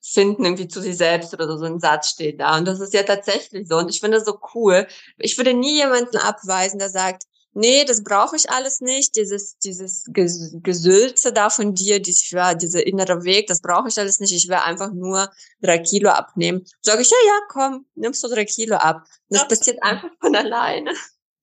[0.09, 2.57] finden irgendwie zu sich selbst oder so, so ein Satz steht da.
[2.57, 3.77] Und das ist ja tatsächlich so.
[3.77, 4.87] Und ich finde das so cool.
[5.17, 10.05] Ich würde nie jemanden abweisen, der sagt, nee, das brauche ich alles nicht, dieses, dieses
[10.13, 14.47] Gesülze da von dir, dieses, ja, dieser innere Weg, das brauche ich alles nicht, ich
[14.47, 15.29] will einfach nur
[15.61, 16.63] drei Kilo abnehmen.
[16.81, 19.03] Sage ich, ja, ja, komm, nimmst du drei Kilo ab.
[19.29, 19.59] Das Absolut.
[19.59, 20.93] passiert einfach von alleine.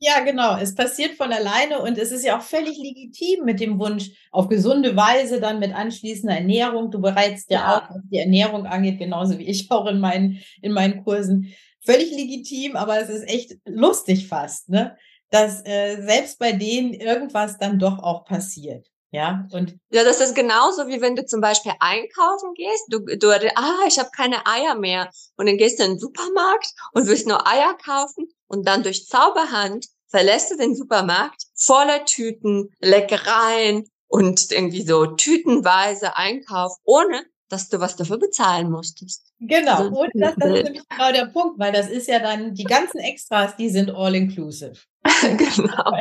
[0.06, 0.58] Ja, genau.
[0.58, 4.48] Es passiert von alleine und es ist ja auch völlig legitim mit dem Wunsch auf
[4.48, 6.90] gesunde Weise, dann mit anschließender Ernährung.
[6.90, 7.78] Du bereitest ja, ja.
[7.78, 11.54] auch, was die Ernährung angeht, genauso wie ich auch in meinen, in meinen Kursen.
[11.80, 14.94] Völlig legitim, aber es ist echt lustig fast, ne?
[15.30, 18.86] dass äh, selbst bei denen irgendwas dann doch auch passiert.
[19.10, 22.84] Ja, und ja, das ist genauso wie wenn du zum Beispiel einkaufen gehst.
[22.88, 25.08] Du, du ah, ich habe keine Eier mehr.
[25.36, 29.06] Und dann gehst du in den Supermarkt und willst nur Eier kaufen und dann durch
[29.06, 37.68] Zauberhand verlässt du den Supermarkt voller Tüten, Leckereien und irgendwie so tütenweise Einkauf, ohne dass
[37.68, 39.32] du was dafür bezahlen musstest.
[39.38, 42.64] Genau, und das, das ist nämlich genau der Punkt, weil das ist ja dann, die
[42.64, 44.76] ganzen Extras, die sind all inclusive.
[45.36, 45.98] genau.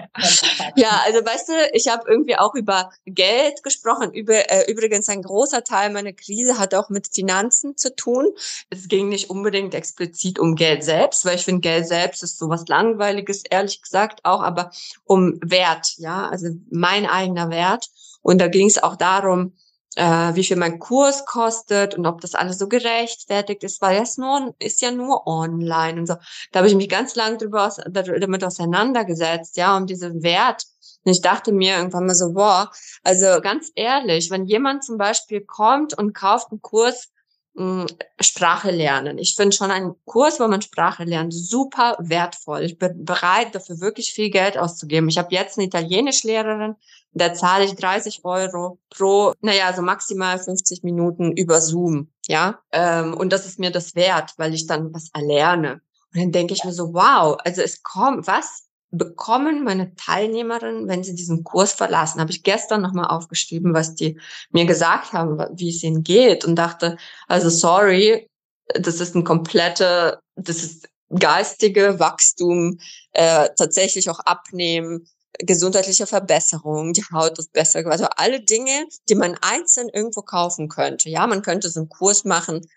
[0.76, 4.14] Ja, also weißt du, ich habe irgendwie auch über Geld gesprochen.
[4.14, 8.30] Über, äh, übrigens, ein großer Teil meiner Krise hat auch mit Finanzen zu tun.
[8.70, 12.64] Es ging nicht unbedingt explizit um Geld selbst, weil ich finde, Geld selbst ist sowas
[12.68, 14.72] Langweiliges, ehrlich gesagt auch, aber
[15.04, 17.90] um Wert, ja, also mein eigener Wert.
[18.22, 19.54] Und da ging es auch darum,
[19.96, 24.18] äh, wie viel mein Kurs kostet und ob das alles so gerechtfertigt ist, weil es
[24.18, 26.16] nur ist ja nur online und so.
[26.52, 30.64] Da habe ich mich ganz lange drüber aus, damit auseinandergesetzt, ja, um diesen Wert.
[31.06, 32.72] Und ich dachte mir irgendwann mal so, boah,
[33.04, 37.10] also ganz ehrlich, wenn jemand zum Beispiel kommt und kauft einen Kurs
[37.56, 37.86] hm,
[38.20, 39.20] Sprache lernen.
[39.20, 42.64] Ich finde schon einen Kurs, wo man Sprache lernt, super wertvoll.
[42.64, 45.10] Ich bin bereit, dafür wirklich viel Geld auszugeben.
[45.10, 46.76] Ich habe jetzt eine Italienischlehrerin,
[47.14, 52.60] da zahle ich 30 Euro pro, naja, so maximal 50 Minuten über Zoom, ja.
[52.72, 55.82] Ähm, und das ist mir das wert, weil ich dann was erlerne.
[56.14, 61.04] Und dann denke ich mir so, wow, also es kommt, was bekommen meine Teilnehmerinnen, wenn
[61.04, 62.22] sie diesen Kurs verlassen?
[62.22, 64.20] Habe ich gestern nochmal aufgeschrieben, was die
[64.52, 66.98] mir gesagt haben, wie es ihnen geht und dachte,
[67.28, 68.28] also sorry,
[68.68, 72.80] das ist ein komplette, das ist geistige Wachstum,
[73.12, 75.08] äh, tatsächlich auch abnehmen,
[75.46, 81.10] gesundheitliche Verbesserung, die Haut ist besser, also alle Dinge, die man einzeln irgendwo kaufen könnte.
[81.10, 82.68] Ja, man könnte so einen Kurs machen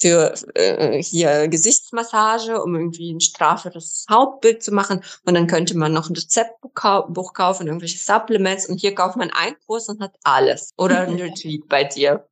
[0.00, 5.02] für äh, hier Gesichtsmassage, um irgendwie ein strafferes Hautbild zu machen.
[5.24, 8.68] Und dann könnte man noch ein Rezeptbuch kaufen, irgendwelche Supplements.
[8.68, 10.70] Und hier kauft man einen Kurs und hat alles.
[10.76, 12.26] Oder ein Retreat bei dir.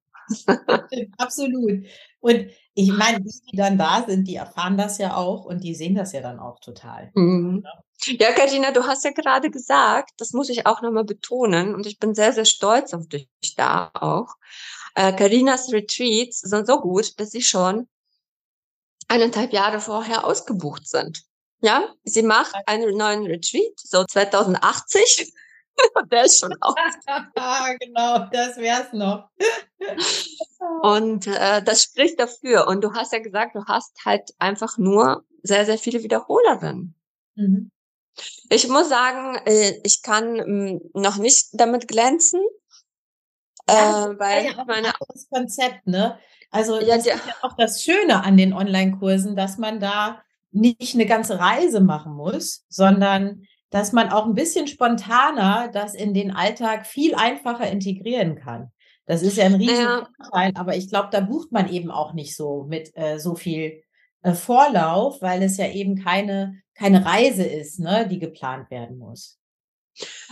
[1.18, 1.84] Absolut.
[2.20, 5.74] Und ich meine, die, die dann da sind, die erfahren das ja auch und die
[5.74, 7.10] sehen das ja dann auch total.
[7.14, 7.64] Mhm.
[8.04, 11.98] Ja, Katharina, du hast ja gerade gesagt, das muss ich auch nochmal betonen und ich
[11.98, 14.34] bin sehr, sehr stolz auf dich da auch.
[14.94, 17.88] Äh, Karinas Retreats sind so gut, dass sie schon
[19.08, 21.22] eineinhalb Jahre vorher ausgebucht sind.
[21.60, 25.32] Ja, sie macht einen neuen Retreat, so 2080.
[25.94, 26.74] Und der ist schon aus.
[27.80, 29.28] genau, das wär's noch.
[30.82, 32.66] und äh, das spricht dafür.
[32.68, 36.94] Und du hast ja gesagt, du hast halt einfach nur sehr, sehr viele Wiederholerinnen.
[37.35, 37.70] Mhm.
[38.50, 42.40] Ich muss sagen, äh, ich kann hm, noch nicht damit glänzen,
[43.68, 46.18] ja, äh, weil ja auch meine ein Konzept, ne?
[46.50, 47.14] Also ja, das ja.
[47.14, 51.80] ist ja auch das Schöne an den Online-Kursen, dass man da nicht eine ganze Reise
[51.80, 57.68] machen muss, sondern dass man auch ein bisschen spontaner das in den Alltag viel einfacher
[57.68, 58.70] integrieren kann.
[59.06, 60.08] Das ist ja ein riesen ja.
[60.16, 63.82] Vorteil, aber ich glaube, da bucht man eben auch nicht so mit äh, so viel
[64.22, 69.38] äh, Vorlauf, weil es ja eben keine keine Reise ist, ne, die geplant werden muss.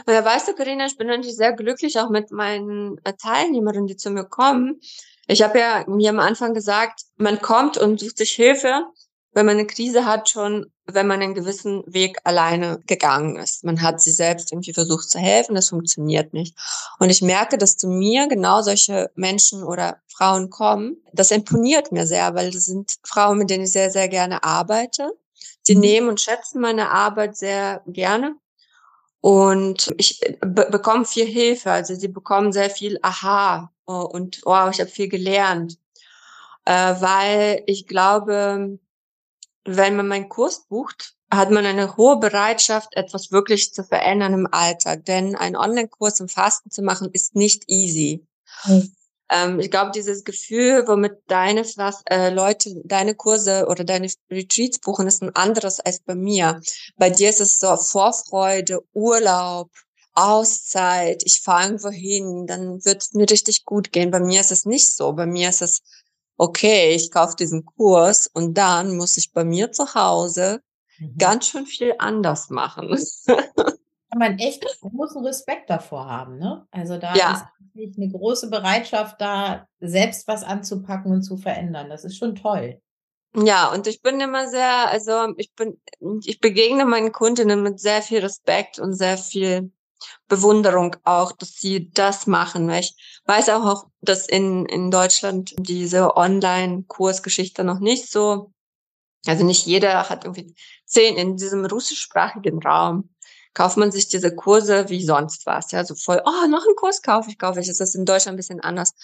[0.07, 3.97] Ja, weißt du, Karina, ich bin natürlich sehr glücklich auch mit meinen äh, Teilnehmerinnen, die
[3.97, 4.81] zu mir kommen.
[5.27, 8.87] Ich habe ja mir am Anfang gesagt, man kommt und sucht sich Hilfe,
[9.33, 13.63] wenn man eine Krise hat, schon wenn man einen gewissen Weg alleine gegangen ist.
[13.65, 16.57] Man hat sich selbst irgendwie versucht zu helfen, das funktioniert nicht.
[16.99, 20.97] Und ich merke, dass zu mir genau solche Menschen oder Frauen kommen.
[21.13, 25.13] Das imponiert mir sehr, weil das sind Frauen, mit denen ich sehr, sehr gerne arbeite.
[25.63, 25.81] Sie mhm.
[25.81, 28.35] nehmen und schätzen meine Arbeit sehr gerne.
[29.21, 31.71] Und ich be bekomme viel Hilfe.
[31.71, 35.79] Also sie bekommen sehr viel Aha oh, und wow, ich habe viel gelernt.
[36.65, 38.79] Äh, weil ich glaube,
[39.77, 44.49] wenn man meinen Kurs bucht, hat man eine hohe Bereitschaft, etwas wirklich zu verändern im
[44.51, 45.05] Alltag.
[45.05, 48.27] Denn ein Online-Kurs im Fasten zu machen, ist nicht easy.
[48.65, 48.93] Mhm.
[49.31, 51.65] Ähm, ich glaube, dieses Gefühl, womit deine
[52.11, 56.61] äh, Leute deine Kurse oder deine Retreats buchen, ist ein anderes als bei mir.
[56.97, 59.71] Bei dir ist es so Vorfreude, Urlaub,
[60.15, 64.11] Auszeit, ich fahre irgendwo hin, dann wird es mir richtig gut gehen.
[64.11, 65.13] Bei mir ist es nicht so.
[65.13, 65.81] Bei mir ist es,
[66.41, 70.63] okay, ich kaufe diesen Kurs und dann muss ich bei mir zu Hause
[70.99, 71.19] mhm.
[71.19, 72.99] ganz schön viel anders machen.
[73.27, 76.39] kann man echt großen Respekt davor haben.
[76.39, 76.67] Ne?
[76.71, 77.33] Also da ja.
[77.33, 81.91] ist wirklich eine große Bereitschaft da, selbst was anzupacken und zu verändern.
[81.91, 82.81] Das ist schon toll.
[83.37, 85.79] Ja, und ich bin immer sehr, also ich bin,
[86.25, 89.71] ich begegne meinen Kundinnen mit sehr viel Respekt und sehr viel
[90.27, 92.67] Bewunderung auch, dass sie das machen.
[92.67, 98.53] Weil ich weiß auch, dass in, in Deutschland diese Online-Kursgeschichte noch nicht so,
[99.25, 103.11] also nicht jeder hat irgendwie zehn in diesem russischsprachigen Raum
[103.55, 105.71] kauft man sich diese Kurse wie sonst was.
[105.73, 107.67] Ja, so voll, oh, noch einen Kurs kaufe ich, kaufe ich.
[107.67, 108.95] Das ist in Deutschland ein bisschen anders.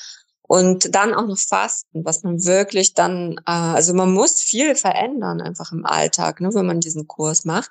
[0.42, 5.40] Und dann auch noch Fasten, was man wirklich dann, äh, also man muss viel verändern
[5.40, 7.70] einfach im Alltag, ne, wenn man diesen Kurs macht.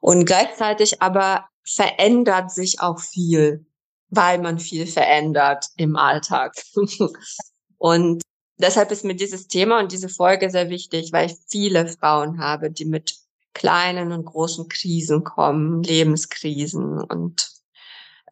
[0.00, 3.66] Und gleichzeitig aber verändert sich auch viel,
[4.10, 6.54] weil man viel verändert im Alltag.
[7.78, 8.22] und
[8.58, 12.70] deshalb ist mir dieses Thema und diese Folge sehr wichtig, weil ich viele Frauen habe,
[12.70, 13.14] die mit
[13.54, 17.50] kleinen und großen Krisen kommen, Lebenskrisen und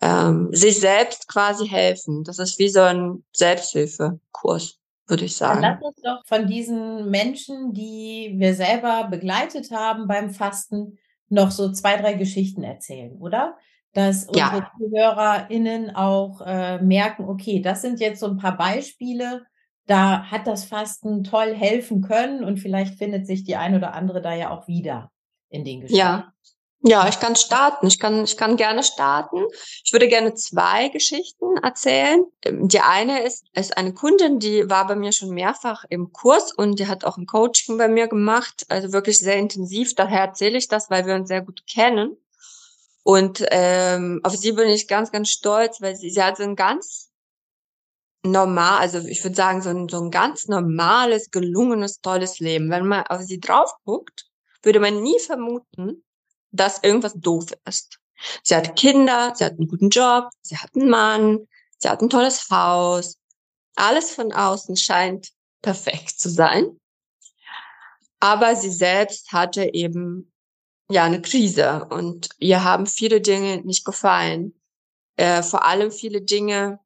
[0.00, 2.22] ähm, sich selbst quasi helfen.
[2.24, 5.62] Das ist wie so ein Selbsthilfekurs, würde ich sagen.
[5.62, 11.50] Dann lass uns doch von diesen Menschen, die wir selber begleitet haben beim Fasten, noch
[11.50, 13.56] so zwei, drei Geschichten erzählen, oder?
[13.96, 14.70] Dass unsere ja.
[14.78, 19.46] ZuhörerInnen auch äh, merken, okay, das sind jetzt so ein paar Beispiele,
[19.86, 24.20] da hat das Fasten toll helfen können und vielleicht findet sich die ein oder andere
[24.20, 25.10] da ja auch wieder
[25.48, 25.98] in den Geschichten.
[25.98, 26.32] Ja.
[26.82, 27.86] Ja, ich kann starten.
[27.86, 29.38] Ich kann, ich kann gerne starten.
[29.82, 32.22] Ich würde gerne zwei Geschichten erzählen.
[32.44, 36.52] Ähm, die eine ist, ist eine Kundin, die war bei mir schon mehrfach im Kurs
[36.52, 38.66] und die hat auch ein Coaching bei mir gemacht.
[38.68, 39.94] Also wirklich sehr intensiv.
[39.94, 42.18] Daher erzähle ich das, weil wir uns sehr gut kennen.
[43.06, 46.56] Und ähm, auf sie bin ich ganz, ganz stolz, weil sie, sie hat so ein
[46.56, 47.12] ganz
[48.24, 52.68] normal, also ich würde sagen, so ein, so ein ganz normales, gelungenes, tolles Leben.
[52.68, 54.26] Wenn man auf sie drauf guckt,
[54.60, 56.04] würde man nie vermuten,
[56.50, 58.00] dass irgendwas doof ist.
[58.42, 61.46] Sie hat Kinder, sie hat einen guten Job, sie hat einen Mann,
[61.78, 63.18] sie hat ein tolles Haus.
[63.76, 65.30] Alles von außen scheint
[65.62, 66.80] perfekt zu sein.
[68.18, 70.32] Aber sie selbst hatte eben
[70.88, 74.54] ja eine Krise und ihr haben viele Dinge nicht gefallen.
[75.16, 76.78] Äh, vor allem viele Dinge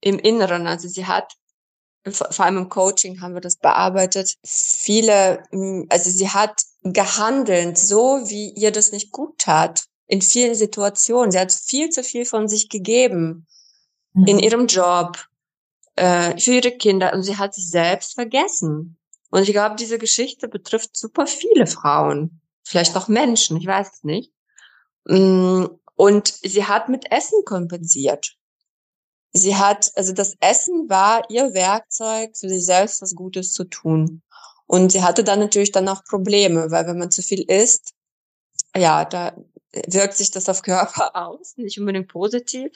[0.00, 0.66] im Inneren.
[0.66, 1.32] Also sie hat
[2.10, 4.36] vor allem im Coaching haben wir das bearbeitet.
[4.44, 5.44] Viele,
[5.88, 11.30] also sie hat gehandelt, so wie ihr das nicht gut tat, in vielen Situationen.
[11.30, 13.46] Sie hat viel zu viel von sich gegeben
[14.14, 14.26] mhm.
[14.26, 15.16] in ihrem Job,
[15.94, 18.98] äh, für ihre Kinder und sie hat sich selbst vergessen.
[19.30, 24.04] Und ich glaube, diese Geschichte betrifft super viele Frauen, vielleicht auch Menschen, ich weiß es
[24.04, 24.32] nicht.
[25.04, 28.36] Mm, und sie hat mit Essen kompensiert.
[29.32, 34.22] Sie hat, also das Essen war ihr Werkzeug, für sich selbst was Gutes zu tun.
[34.66, 37.94] Und sie hatte dann natürlich dann auch Probleme, weil wenn man zu viel isst,
[38.76, 39.34] ja, da
[39.86, 42.72] wirkt sich das auf Körper aus, nicht unbedingt positiv.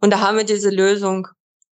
[0.00, 1.28] Und da haben wir diese Lösung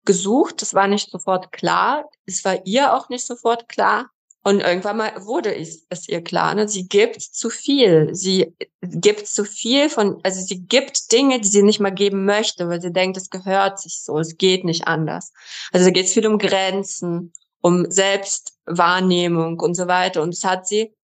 [0.05, 0.63] gesucht.
[0.63, 2.09] Das war nicht sofort klar.
[2.27, 4.11] Es war ihr auch nicht sofort klar.
[4.47, 6.69] Und irgendwann mal wurde es, es ihr klar, ne?
[6.69, 8.15] sie gibt zu viel.
[8.15, 12.69] Sie gibt zu viel von, also sie gibt Dinge, die sie nicht mal geben möchte,
[12.69, 15.33] weil sie denkt, es gehört sich so, es geht nicht anders.
[15.73, 20.23] Also da geht es viel um Grenzen, um Selbstwahrnehmung und so weiter.
[20.23, 20.95] Und das hat sie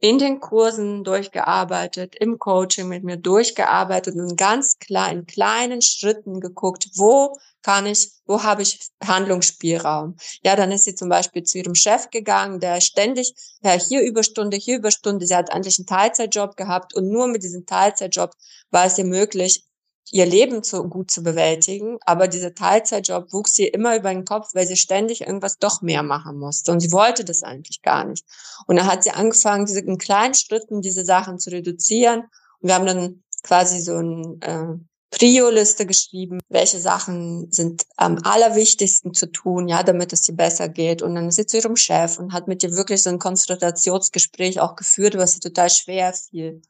[0.00, 6.40] in den Kursen durchgearbeitet, im Coaching mit mir durchgearbeitet und ganz klar in kleinen Schritten
[6.40, 10.16] geguckt, wo kann ich, wo habe ich Handlungsspielraum?
[10.42, 14.56] Ja, dann ist sie zum Beispiel zu ihrem Chef gegangen, der ständig, ja, hier Überstunde,
[14.56, 15.26] hier Überstunde.
[15.26, 18.32] Sie hat eigentlich einen Teilzeitjob gehabt und nur mit diesem Teilzeitjob
[18.70, 19.66] war es ihr möglich,
[20.10, 21.98] ihr Leben zu, gut zu bewältigen.
[22.04, 26.02] Aber dieser Teilzeitjob wuchs ihr immer über den Kopf, weil sie ständig irgendwas doch mehr
[26.02, 26.72] machen musste.
[26.72, 28.24] Und sie wollte das eigentlich gar nicht.
[28.66, 32.22] Und dann hat sie angefangen, diese in kleinen Schritten diese Sachen zu reduzieren.
[32.60, 34.78] Und wir haben dann quasi so ein äh,
[35.10, 41.02] Prio-Liste geschrieben, welche Sachen sind am allerwichtigsten zu tun, ja, damit es dir besser geht.
[41.02, 44.60] Und dann ist sie zu ihrem Chef und hat mit ihr wirklich so ein Konfrontationsgespräch
[44.60, 46.62] auch geführt, was sie total schwer fiel.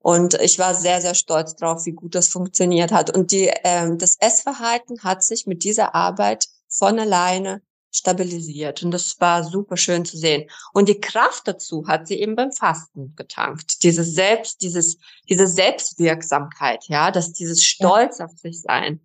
[0.00, 3.14] Und ich war sehr, sehr stolz drauf, wie gut das funktioniert hat.
[3.14, 8.82] Und die, ähm, das Essverhalten hat sich mit dieser Arbeit von alleine stabilisiert.
[8.82, 10.48] Und das war super schön zu sehen.
[10.72, 13.82] Und die Kraft dazu hat sie eben beim Fasten getankt.
[13.82, 14.98] Dieses Selbst, dieses,
[15.28, 19.00] diese Selbstwirksamkeit, ja, dass dieses Stolz auf sich sein.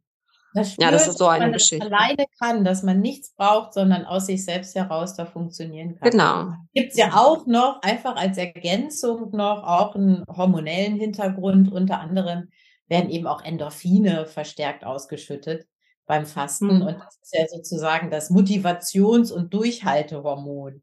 [0.55, 1.89] Das spürt, ja, das ist so eine dass Geschichte.
[1.89, 6.09] man alleine kann, dass man nichts braucht, sondern aus sich selbst heraus da funktionieren kann.
[6.09, 6.53] Genau.
[6.73, 11.71] Gibt es ja auch noch, einfach als Ergänzung noch, auch einen hormonellen Hintergrund.
[11.73, 12.49] Unter anderem
[12.87, 15.67] werden eben auch Endorphine verstärkt ausgeschüttet
[16.05, 16.77] beim Fasten.
[16.77, 16.81] Mhm.
[16.83, 20.81] Und das ist ja sozusagen das Motivations- und Durchhaltehormon.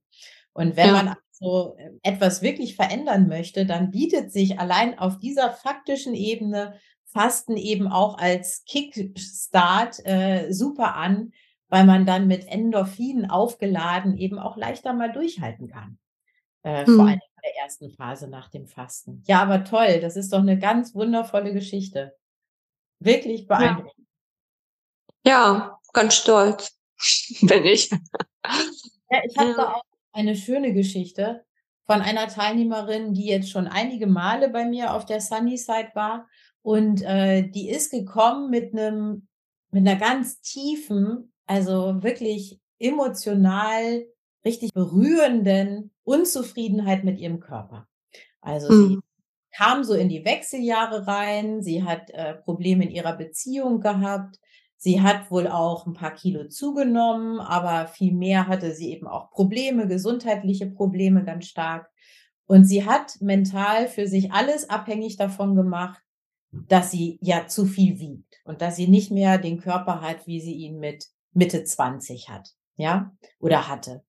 [0.53, 0.93] Und wenn ja.
[0.93, 6.79] man also etwas wirklich verändern möchte, dann bietet sich allein auf dieser faktischen Ebene
[7.13, 11.33] Fasten eben auch als Kickstart äh, super an,
[11.69, 15.99] weil man dann mit Endorphinen aufgeladen eben auch leichter mal durchhalten kann.
[16.63, 16.97] Äh, hm.
[16.97, 19.23] Vor allem in der ersten Phase nach dem Fasten.
[19.27, 22.17] Ja, aber toll, das ist doch eine ganz wundervolle Geschichte.
[22.99, 24.07] Wirklich beeindruckend.
[25.25, 26.79] Ja, ja ganz stolz
[27.43, 27.91] bin ich.
[27.91, 29.57] Ja, ich habe ja.
[29.57, 31.45] da auch eine schöne Geschichte
[31.85, 36.29] von einer Teilnehmerin, die jetzt schon einige Male bei mir auf der Sunnyside war
[36.63, 39.27] und äh, die ist gekommen mit einem,
[39.71, 44.05] mit einer ganz tiefen, also wirklich emotional
[44.45, 47.87] richtig berührenden Unzufriedenheit mit ihrem Körper.
[48.41, 48.89] Also mhm.
[48.89, 48.99] sie
[49.55, 54.39] kam so in die Wechseljahre rein, sie hat äh, Probleme in ihrer Beziehung gehabt,
[54.77, 59.31] sie hat wohl auch ein paar Kilo zugenommen, aber viel mehr hatte sie eben auch
[59.31, 61.89] Probleme, gesundheitliche Probleme ganz stark.
[62.47, 66.02] Und sie hat mental für sich alles abhängig davon gemacht,
[66.53, 70.41] dass sie ja zu viel wiegt und dass sie nicht mehr den Körper hat, wie
[70.41, 74.05] sie ihn mit Mitte 20 hat, ja, oder hatte.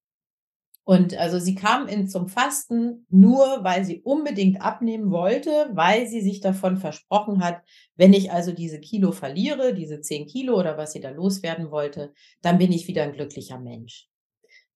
[0.86, 6.20] Und also sie kam in zum Fasten nur, weil sie unbedingt abnehmen wollte, weil sie
[6.20, 7.62] sich davon versprochen hat,
[7.96, 12.14] wenn ich also diese Kilo verliere, diese 10 Kilo oder was sie da loswerden wollte,
[12.42, 14.10] dann bin ich wieder ein glücklicher Mensch.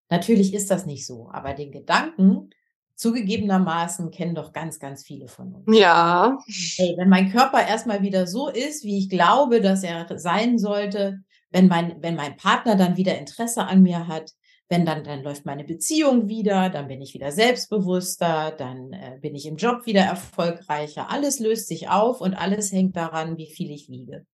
[0.10, 2.52] Natürlich ist das nicht so, aber den Gedanken,
[2.98, 5.78] zugegebenermaßen kennen doch ganz, ganz viele von uns.
[5.78, 6.38] Ja.
[6.76, 11.20] Hey, wenn mein Körper erstmal wieder so ist, wie ich glaube, dass er sein sollte,
[11.52, 14.34] wenn mein, wenn mein Partner dann wieder Interesse an mir hat,
[14.70, 19.34] wenn dann, dann läuft meine Beziehung wieder, dann bin ich wieder selbstbewusster, dann äh, bin
[19.34, 21.10] ich im Job wieder erfolgreicher.
[21.10, 24.26] Alles löst sich auf und alles hängt daran, wie viel ich wiege.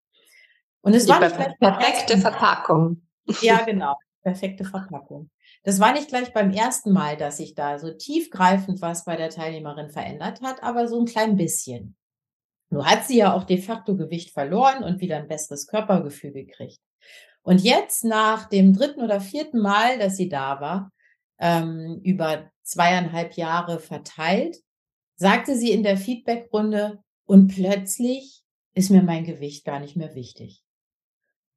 [0.81, 3.03] Und es Die war perfekte Verpackung.
[3.41, 3.95] Ja, genau.
[4.23, 5.29] Perfekte Verpackung.
[5.63, 9.29] Das war nicht gleich beim ersten Mal, dass sich da so tiefgreifend was bei der
[9.29, 11.95] Teilnehmerin verändert hat, aber so ein klein bisschen.
[12.69, 16.79] Nur hat sie ja auch de facto Gewicht verloren und wieder ein besseres Körpergefühl gekriegt.
[17.41, 20.91] Und jetzt nach dem dritten oder vierten Mal, dass sie da war,
[21.39, 24.57] ähm, über zweieinhalb Jahre verteilt,
[25.15, 28.43] sagte sie in der Feedbackrunde, und plötzlich
[28.73, 30.61] ist mir mein Gewicht gar nicht mehr wichtig.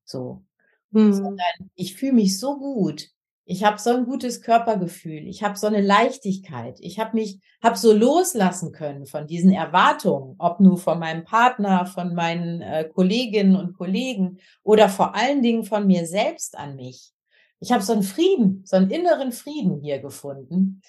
[0.05, 0.45] So.
[0.93, 1.13] Hm.
[1.13, 3.09] Sondern ich fühle mich so gut.
[3.49, 5.29] Ich habe so ein gutes Körpergefühl.
[5.29, 6.79] Ich habe so eine Leichtigkeit.
[6.81, 11.87] Ich habe mich, habe so loslassen können von diesen Erwartungen, ob nur von meinem Partner,
[11.87, 17.13] von meinen äh, Kolleginnen und Kollegen oder vor allen Dingen von mir selbst an mich.
[17.61, 20.83] Ich habe so einen Frieden, so einen inneren Frieden hier gefunden,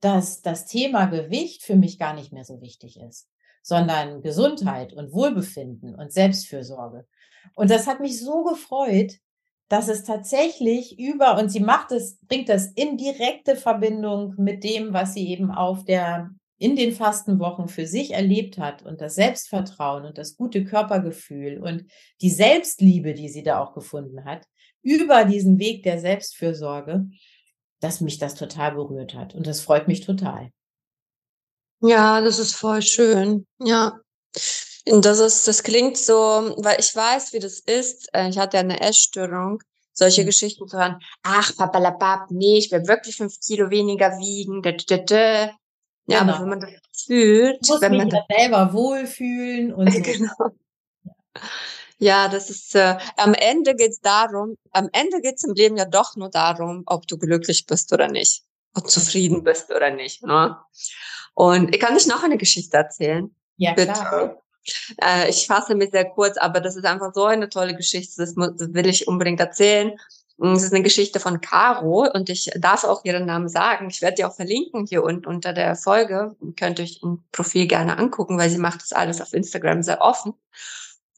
[0.00, 3.28] dass das Thema Gewicht für mich gar nicht mehr so wichtig ist,
[3.60, 7.06] sondern Gesundheit und Wohlbefinden und Selbstfürsorge.
[7.56, 9.14] Und das hat mich so gefreut,
[9.68, 14.92] dass es tatsächlich über, und sie macht es, bringt das in direkte Verbindung mit dem,
[14.92, 20.04] was sie eben auf der, in den Fastenwochen für sich erlebt hat und das Selbstvertrauen
[20.04, 21.90] und das gute Körpergefühl und
[22.20, 24.46] die Selbstliebe, die sie da auch gefunden hat,
[24.82, 27.08] über diesen Weg der Selbstfürsorge,
[27.80, 29.34] dass mich das total berührt hat.
[29.34, 30.50] Und das freut mich total.
[31.80, 33.46] Ja, das ist voll schön.
[33.58, 33.98] Ja.
[34.86, 36.14] Das ist, das klingt so,
[36.58, 38.08] weil ich weiß, wie das ist.
[38.14, 39.62] Äh, ich hatte ja eine Essstörung.
[39.92, 40.26] Solche mhm.
[40.26, 41.00] Geschichten zu hören.
[41.22, 44.60] Ach, papalapap, nee, ich will wirklich fünf Kilo weniger wiegen.
[44.60, 45.50] Da, da, da.
[46.06, 46.34] Ja, genau.
[46.34, 46.70] aber wenn man das
[47.06, 50.02] fühlt, muss wenn man ja selber wohlfühlen und so.
[50.02, 50.50] genau.
[51.98, 56.16] Ja, das ist äh, am Ende geht's darum, am Ende geht's im Leben ja doch
[56.16, 58.42] nur darum, ob du glücklich bist oder nicht,
[58.74, 60.22] ob du zufrieden bist oder nicht.
[60.24, 60.56] Ne?
[61.34, 63.34] Und ich kann dich noch eine Geschichte erzählen.
[63.56, 63.92] Ja, Bitte.
[63.92, 64.43] klar.
[65.02, 68.34] Äh, ich fasse mich sehr kurz, aber das ist einfach so eine tolle Geschichte, das,
[68.36, 69.92] muss, das will ich unbedingt erzählen.
[70.36, 73.88] Es ist eine Geschichte von Caro und ich darf auch ihren Namen sagen.
[73.88, 76.34] Ich werde die auch verlinken hier unten unter der Folge.
[76.40, 80.00] Ihr könnt euch ein Profil gerne angucken, weil sie macht das alles auf Instagram sehr
[80.00, 80.34] offen.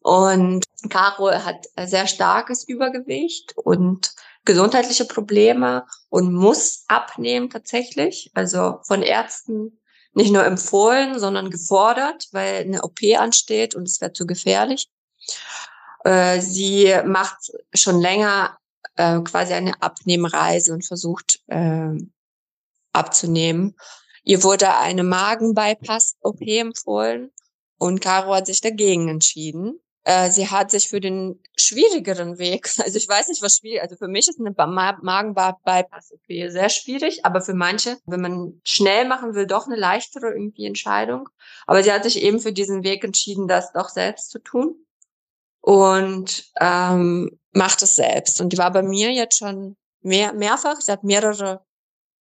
[0.03, 8.31] Und Caro hat sehr starkes Übergewicht und gesundheitliche Probleme und muss abnehmen tatsächlich.
[8.35, 9.79] Also von Ärzten
[10.17, 14.89] nicht nur empfohlen, sondern gefordert, weil eine OP ansteht und es wäre zu gefährlich.
[16.05, 18.57] Äh, sie macht schon länger
[18.97, 21.93] äh, quasi eine Abnehmreise und versucht äh,
[22.95, 23.77] abzunehmen.
[24.25, 27.31] Ihr wurde eine Magenbypass-OP empfohlen
[27.77, 29.79] und Caro hat sich dagegen entschieden.
[30.07, 33.97] Äh, sie hat sich für den schwierigeren Weg, also ich weiß nicht, was schwierig, also
[33.97, 39.49] für mich ist eine Magen-Bypass-OP sehr schwierig, aber für manche, wenn man schnell machen will,
[39.49, 41.29] doch eine leichtere irgendwie Entscheidung.
[41.67, 44.77] Aber sie hat sich eben für diesen Weg entschieden, das doch selbst zu tun
[45.61, 48.41] und ähm, macht es selbst.
[48.41, 50.81] Und die war bei mir jetzt schon mehr, mehrfach.
[50.81, 51.65] Sie hat mehrere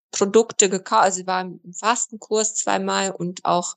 [0.09, 1.03] Produkte gekauft.
[1.03, 3.75] Also sie war im Fastenkurs zweimal und auch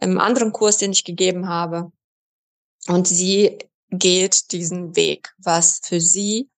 [0.00, 1.92] im anderen Kurs, den ich gegeben habe.
[2.88, 3.58] Und sie
[3.90, 6.50] geht diesen Weg, was für sie,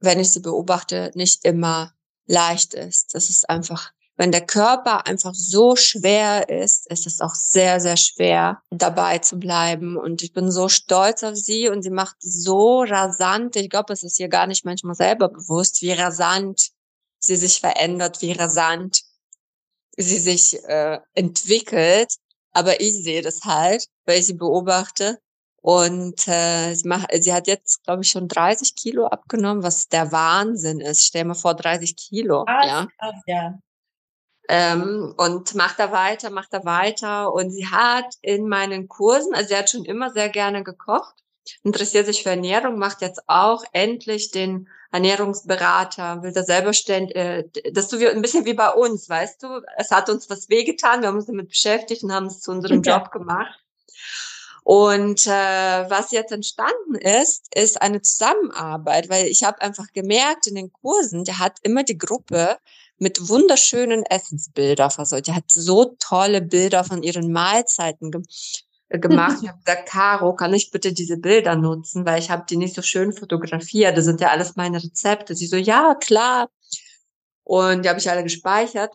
[0.00, 1.92] wenn ich sie beobachte, nicht immer
[2.26, 3.14] leicht ist.
[3.14, 7.96] Das ist einfach wenn der Körper einfach so schwer ist, ist es auch sehr, sehr
[7.96, 9.96] schwer, dabei zu bleiben.
[9.96, 14.02] Und ich bin so stolz auf sie und sie macht so rasant, ich glaube, es
[14.02, 16.68] ist ihr gar nicht manchmal selber bewusst, wie rasant
[17.18, 19.04] sie sich verändert, wie rasant
[19.96, 22.16] sie sich äh, entwickelt.
[22.52, 25.18] Aber ich sehe das halt, weil ich sie beobachte.
[25.62, 30.10] Und äh, sie, macht, sie hat jetzt, glaube ich, schon 30 Kilo abgenommen, was der
[30.10, 31.04] Wahnsinn ist.
[31.04, 32.44] Stell mir vor, 30 Kilo.
[32.44, 32.88] Krass, ja.
[32.98, 33.58] Krass, ja
[34.50, 37.32] ähm, und macht da weiter, macht da weiter.
[37.32, 41.14] Und sie hat in meinen Kursen, also sie hat schon immer sehr gerne gekocht,
[41.62, 47.44] interessiert sich für Ernährung, macht jetzt auch endlich den Ernährungsberater, will da selber stellen, äh,
[47.72, 50.48] das ist so wie, ein bisschen wie bei uns, weißt du, es hat uns was
[50.48, 52.98] wehgetan, wir haben uns damit beschäftigt und haben es zu unserem ja.
[52.98, 53.56] Job gemacht.
[54.72, 60.54] Und äh, was jetzt entstanden ist, ist eine Zusammenarbeit, weil ich habe einfach gemerkt in
[60.54, 62.56] den Kursen, der hat immer die Gruppe
[62.96, 65.26] mit wunderschönen Essensbilder versorgt.
[65.26, 68.22] Die hat so tolle Bilder von ihren Mahlzeiten ge
[68.90, 69.38] äh, gemacht.
[69.42, 72.76] Ich habe gesagt, Caro, kann ich bitte diese Bilder nutzen, weil ich habe die nicht
[72.76, 73.98] so schön fotografiert.
[73.98, 75.34] Das sind ja alles meine Rezepte.
[75.34, 76.48] Sie so, ja, klar.
[77.42, 78.92] Und die habe ich alle gespeichert.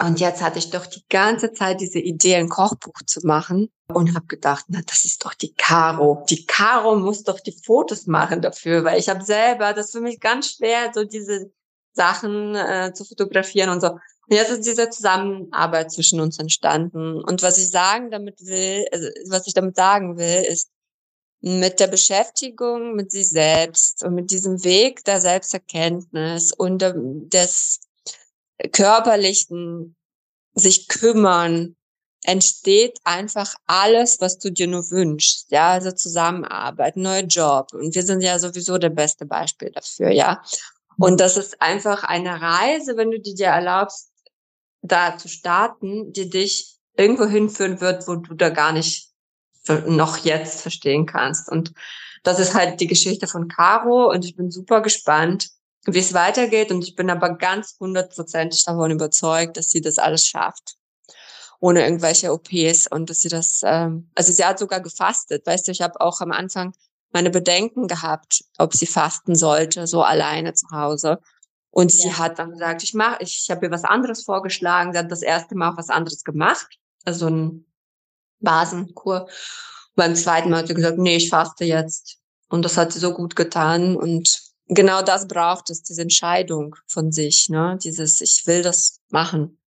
[0.00, 4.14] Und jetzt hatte ich doch die ganze Zeit diese Idee, ein Kochbuch zu machen und
[4.14, 6.24] habe gedacht, na, das ist doch die Caro.
[6.28, 10.00] Die Caro muss doch die Fotos machen dafür, weil ich habe selber, das ist für
[10.00, 11.52] mich ganz schwer, so diese
[11.92, 13.90] Sachen äh, zu fotografieren und so.
[13.90, 17.22] Und jetzt ist diese Zusammenarbeit zwischen uns entstanden.
[17.22, 20.70] Und was ich sagen damit will, also was ich damit sagen will, ist,
[21.40, 27.80] mit der Beschäftigung mit sich selbst und mit diesem Weg der Selbsterkenntnis und des
[28.72, 29.96] körperlichen
[30.54, 31.76] sich kümmern,
[32.24, 35.50] entsteht einfach alles, was du dir nur wünschst.
[35.50, 37.72] Ja, also Zusammenarbeit, neuer Job.
[37.72, 40.42] Und wir sind ja sowieso der beste Beispiel dafür, ja.
[40.96, 44.10] Und das ist einfach eine Reise, wenn du dir erlaubst,
[44.80, 49.10] da zu starten, die dich irgendwo hinführen wird, wo du da gar nicht
[49.86, 51.48] noch jetzt verstehen kannst.
[51.50, 51.72] Und
[52.22, 55.50] das ist halt die Geschichte von Caro und ich bin super gespannt,
[55.86, 56.70] wie es weitergeht.
[56.70, 60.76] Und ich bin aber ganz hundertprozentig davon überzeugt, dass sie das alles schafft.
[61.60, 65.46] Ohne irgendwelche OPs und dass sie das, ähm, also sie hat sogar gefastet.
[65.46, 66.74] Weißt du, ich habe auch am Anfang
[67.12, 71.20] meine Bedenken gehabt, ob sie fasten sollte, so alleine zu Hause.
[71.70, 72.02] Und ja.
[72.02, 74.92] sie hat dann gesagt, ich mache, ich, ich habe ihr was anderes vorgeschlagen.
[74.92, 77.66] Sie hat das erste Mal auch was anderes gemacht, also ein
[78.40, 79.28] Basenkur.
[79.94, 82.18] Beim zweiten Mal hat sie gesagt, nee, ich faste jetzt.
[82.48, 83.96] Und das hat sie so gut getan.
[83.96, 87.78] Und genau das braucht es, diese Entscheidung von sich, ne?
[87.82, 89.58] Dieses, ich will das machen.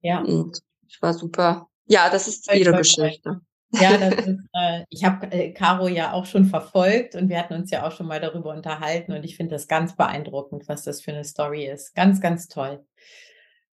[0.00, 0.20] Ja.
[0.20, 1.68] Und ich war super.
[1.86, 3.40] Ja, das ist ihre Geschichte.
[3.72, 7.54] Ja, das ist, äh, ich habe äh, Caro ja auch schon verfolgt und wir hatten
[7.54, 11.00] uns ja auch schon mal darüber unterhalten und ich finde das ganz beeindruckend, was das
[11.00, 11.94] für eine Story ist.
[11.94, 12.84] Ganz, ganz toll.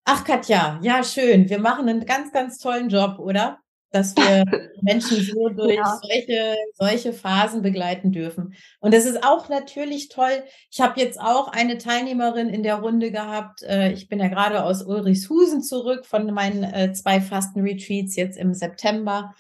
[0.06, 1.50] Ach, Katja, ja, schön.
[1.50, 3.60] Wir machen einen ganz, ganz tollen Job, oder?
[3.94, 4.44] Dass wir
[4.82, 6.00] Menschen so durch ja.
[6.02, 8.56] solche, solche Phasen begleiten dürfen.
[8.82, 10.44] Und es ist auch natürlich toll.
[10.70, 13.64] Ich habe jetzt auch eine Teilnehmerin in der Runde gehabt.
[13.64, 18.54] Äh, ich bin ja gerade aus Ulrichshusen zurück von meinen äh, zwei Fasten-Retreats jetzt im
[18.54, 19.34] September.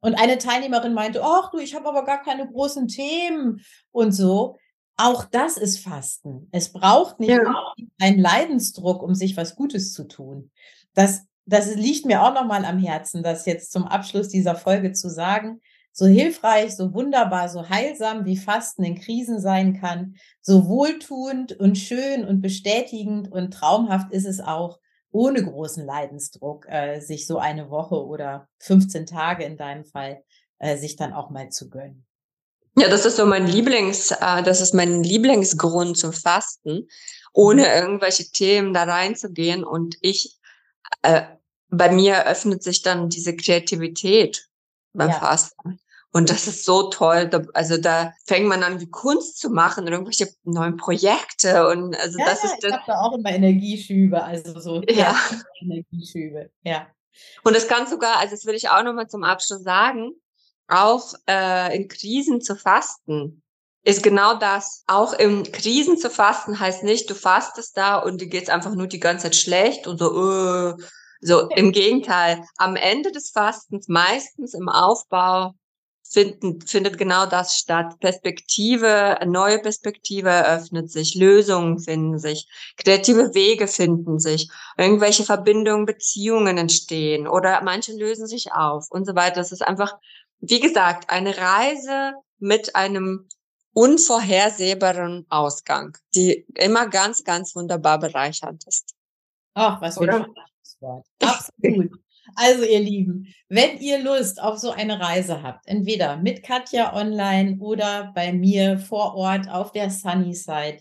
[0.00, 4.56] Und eine Teilnehmerin meinte, ach du, ich habe aber gar keine großen Themen und so.
[5.02, 6.48] Auch das ist Fasten.
[6.52, 7.72] Es braucht nicht ja.
[7.98, 10.50] einen Leidensdruck, um sich was Gutes zu tun.
[10.92, 15.10] Das, das liegt mir auch nochmal am Herzen, das jetzt zum Abschluss dieser Folge zu
[15.10, 15.60] sagen.
[15.92, 21.76] So hilfreich, so wunderbar, so heilsam wie Fasten in Krisen sein kann, so wohltuend und
[21.76, 24.78] schön und bestätigend und traumhaft ist es auch,
[25.10, 30.22] ohne großen Leidensdruck äh, sich so eine Woche oder 15 Tage in deinem Fall
[30.60, 32.06] äh, sich dann auch mal zu gönnen.
[32.78, 36.86] Ja, das ist so mein Lieblings, äh, das ist mein Lieblingsgrund zum Fasten,
[37.32, 37.68] ohne mhm.
[37.68, 39.64] irgendwelche Themen da reinzugehen.
[39.64, 40.38] Und ich,
[41.02, 41.22] äh,
[41.70, 44.48] bei mir öffnet sich dann diese Kreativität
[44.92, 45.18] beim ja.
[45.18, 45.80] Fasten.
[46.12, 47.28] Und das ist so toll.
[47.28, 51.68] Da, also da fängt man an, wie Kunst zu machen und irgendwelche neuen Projekte.
[51.68, 55.14] Und also ja, das ist ich habe da auch immer Energieschübe, also so ja.
[55.60, 56.50] Energieschübe.
[56.64, 56.88] Ja.
[57.44, 60.12] Und es kann sogar, also das will ich auch nochmal zum Abschluss sagen,
[60.66, 63.42] auch äh, in Krisen zu fasten
[63.82, 64.84] ist genau das.
[64.86, 68.86] Auch im Krisen zu fasten heißt nicht, du fastest da und dir geht's einfach nur
[68.86, 70.76] die ganze Zeit schlecht und so, uh,
[71.20, 72.44] so im Gegenteil.
[72.56, 75.54] Am Ende des Fastens, meistens im Aufbau,
[76.10, 77.98] finden, findet genau das statt.
[78.00, 86.58] Perspektive, neue Perspektive eröffnet sich, Lösungen finden sich, kreative Wege finden sich, irgendwelche Verbindungen, Beziehungen
[86.58, 89.36] entstehen oder manche lösen sich auf und so weiter.
[89.36, 89.94] Das ist einfach,
[90.40, 93.28] wie gesagt, eine Reise mit einem
[93.72, 98.94] unvorhersehbaren Ausgang, die immer ganz, ganz wunderbar bereichernd ist.
[99.54, 100.26] Ach, was für ein
[100.80, 101.06] Wort.
[101.20, 101.92] Absolut.
[102.36, 107.58] Also ihr Lieben, wenn ihr Lust auf so eine Reise habt, entweder mit Katja online
[107.60, 110.78] oder bei mir vor Ort auf der Sunnyside,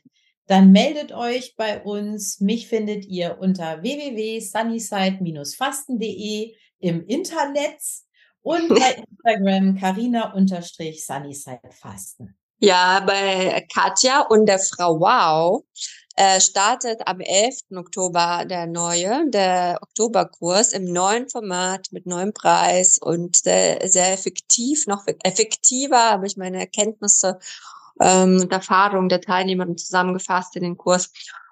[0.48, 2.40] dann meldet euch bei uns.
[2.40, 7.80] Mich findet ihr unter www.sunnyside-fasten.de im Internet
[8.42, 12.36] und bei Instagram carina-sunnyside fasten.
[12.62, 15.64] Ja, bei Katja und der Frau Wow
[16.16, 17.60] äh, startet am 11.
[17.76, 24.86] Oktober der neue, der Oktoberkurs im neuen Format mit neuem Preis und sehr, sehr effektiv,
[24.88, 27.40] noch effektiver habe ich meine Erkenntnisse
[28.00, 31.12] ähm, und Erfahrungen der Teilnehmer zusammengefasst in den Kurs.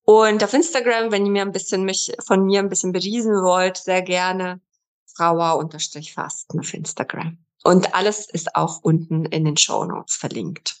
[0.09, 3.75] Und auf Instagram, wenn ihr mir ein bisschen mich von mir ein bisschen beriesen wollt,
[3.75, 4.61] sehr gerne
[5.17, 7.37] Frauer-Fasten auf Instagram.
[7.65, 10.77] Und alles ist auch unten in den Show Notes verlinkt.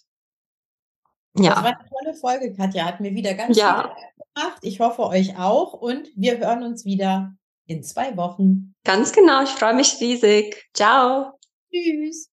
[1.35, 1.55] Ja.
[1.55, 2.85] Das war eine tolle Folge, Katja.
[2.85, 3.93] Hat mir wieder ganz ja.
[3.93, 4.59] viel gemacht.
[4.61, 5.73] Ich hoffe euch auch.
[5.73, 8.75] Und wir hören uns wieder in zwei Wochen.
[8.85, 9.43] Ganz genau.
[9.43, 10.69] Ich freue mich riesig.
[10.73, 11.37] Ciao.
[11.69, 12.29] Tschüss.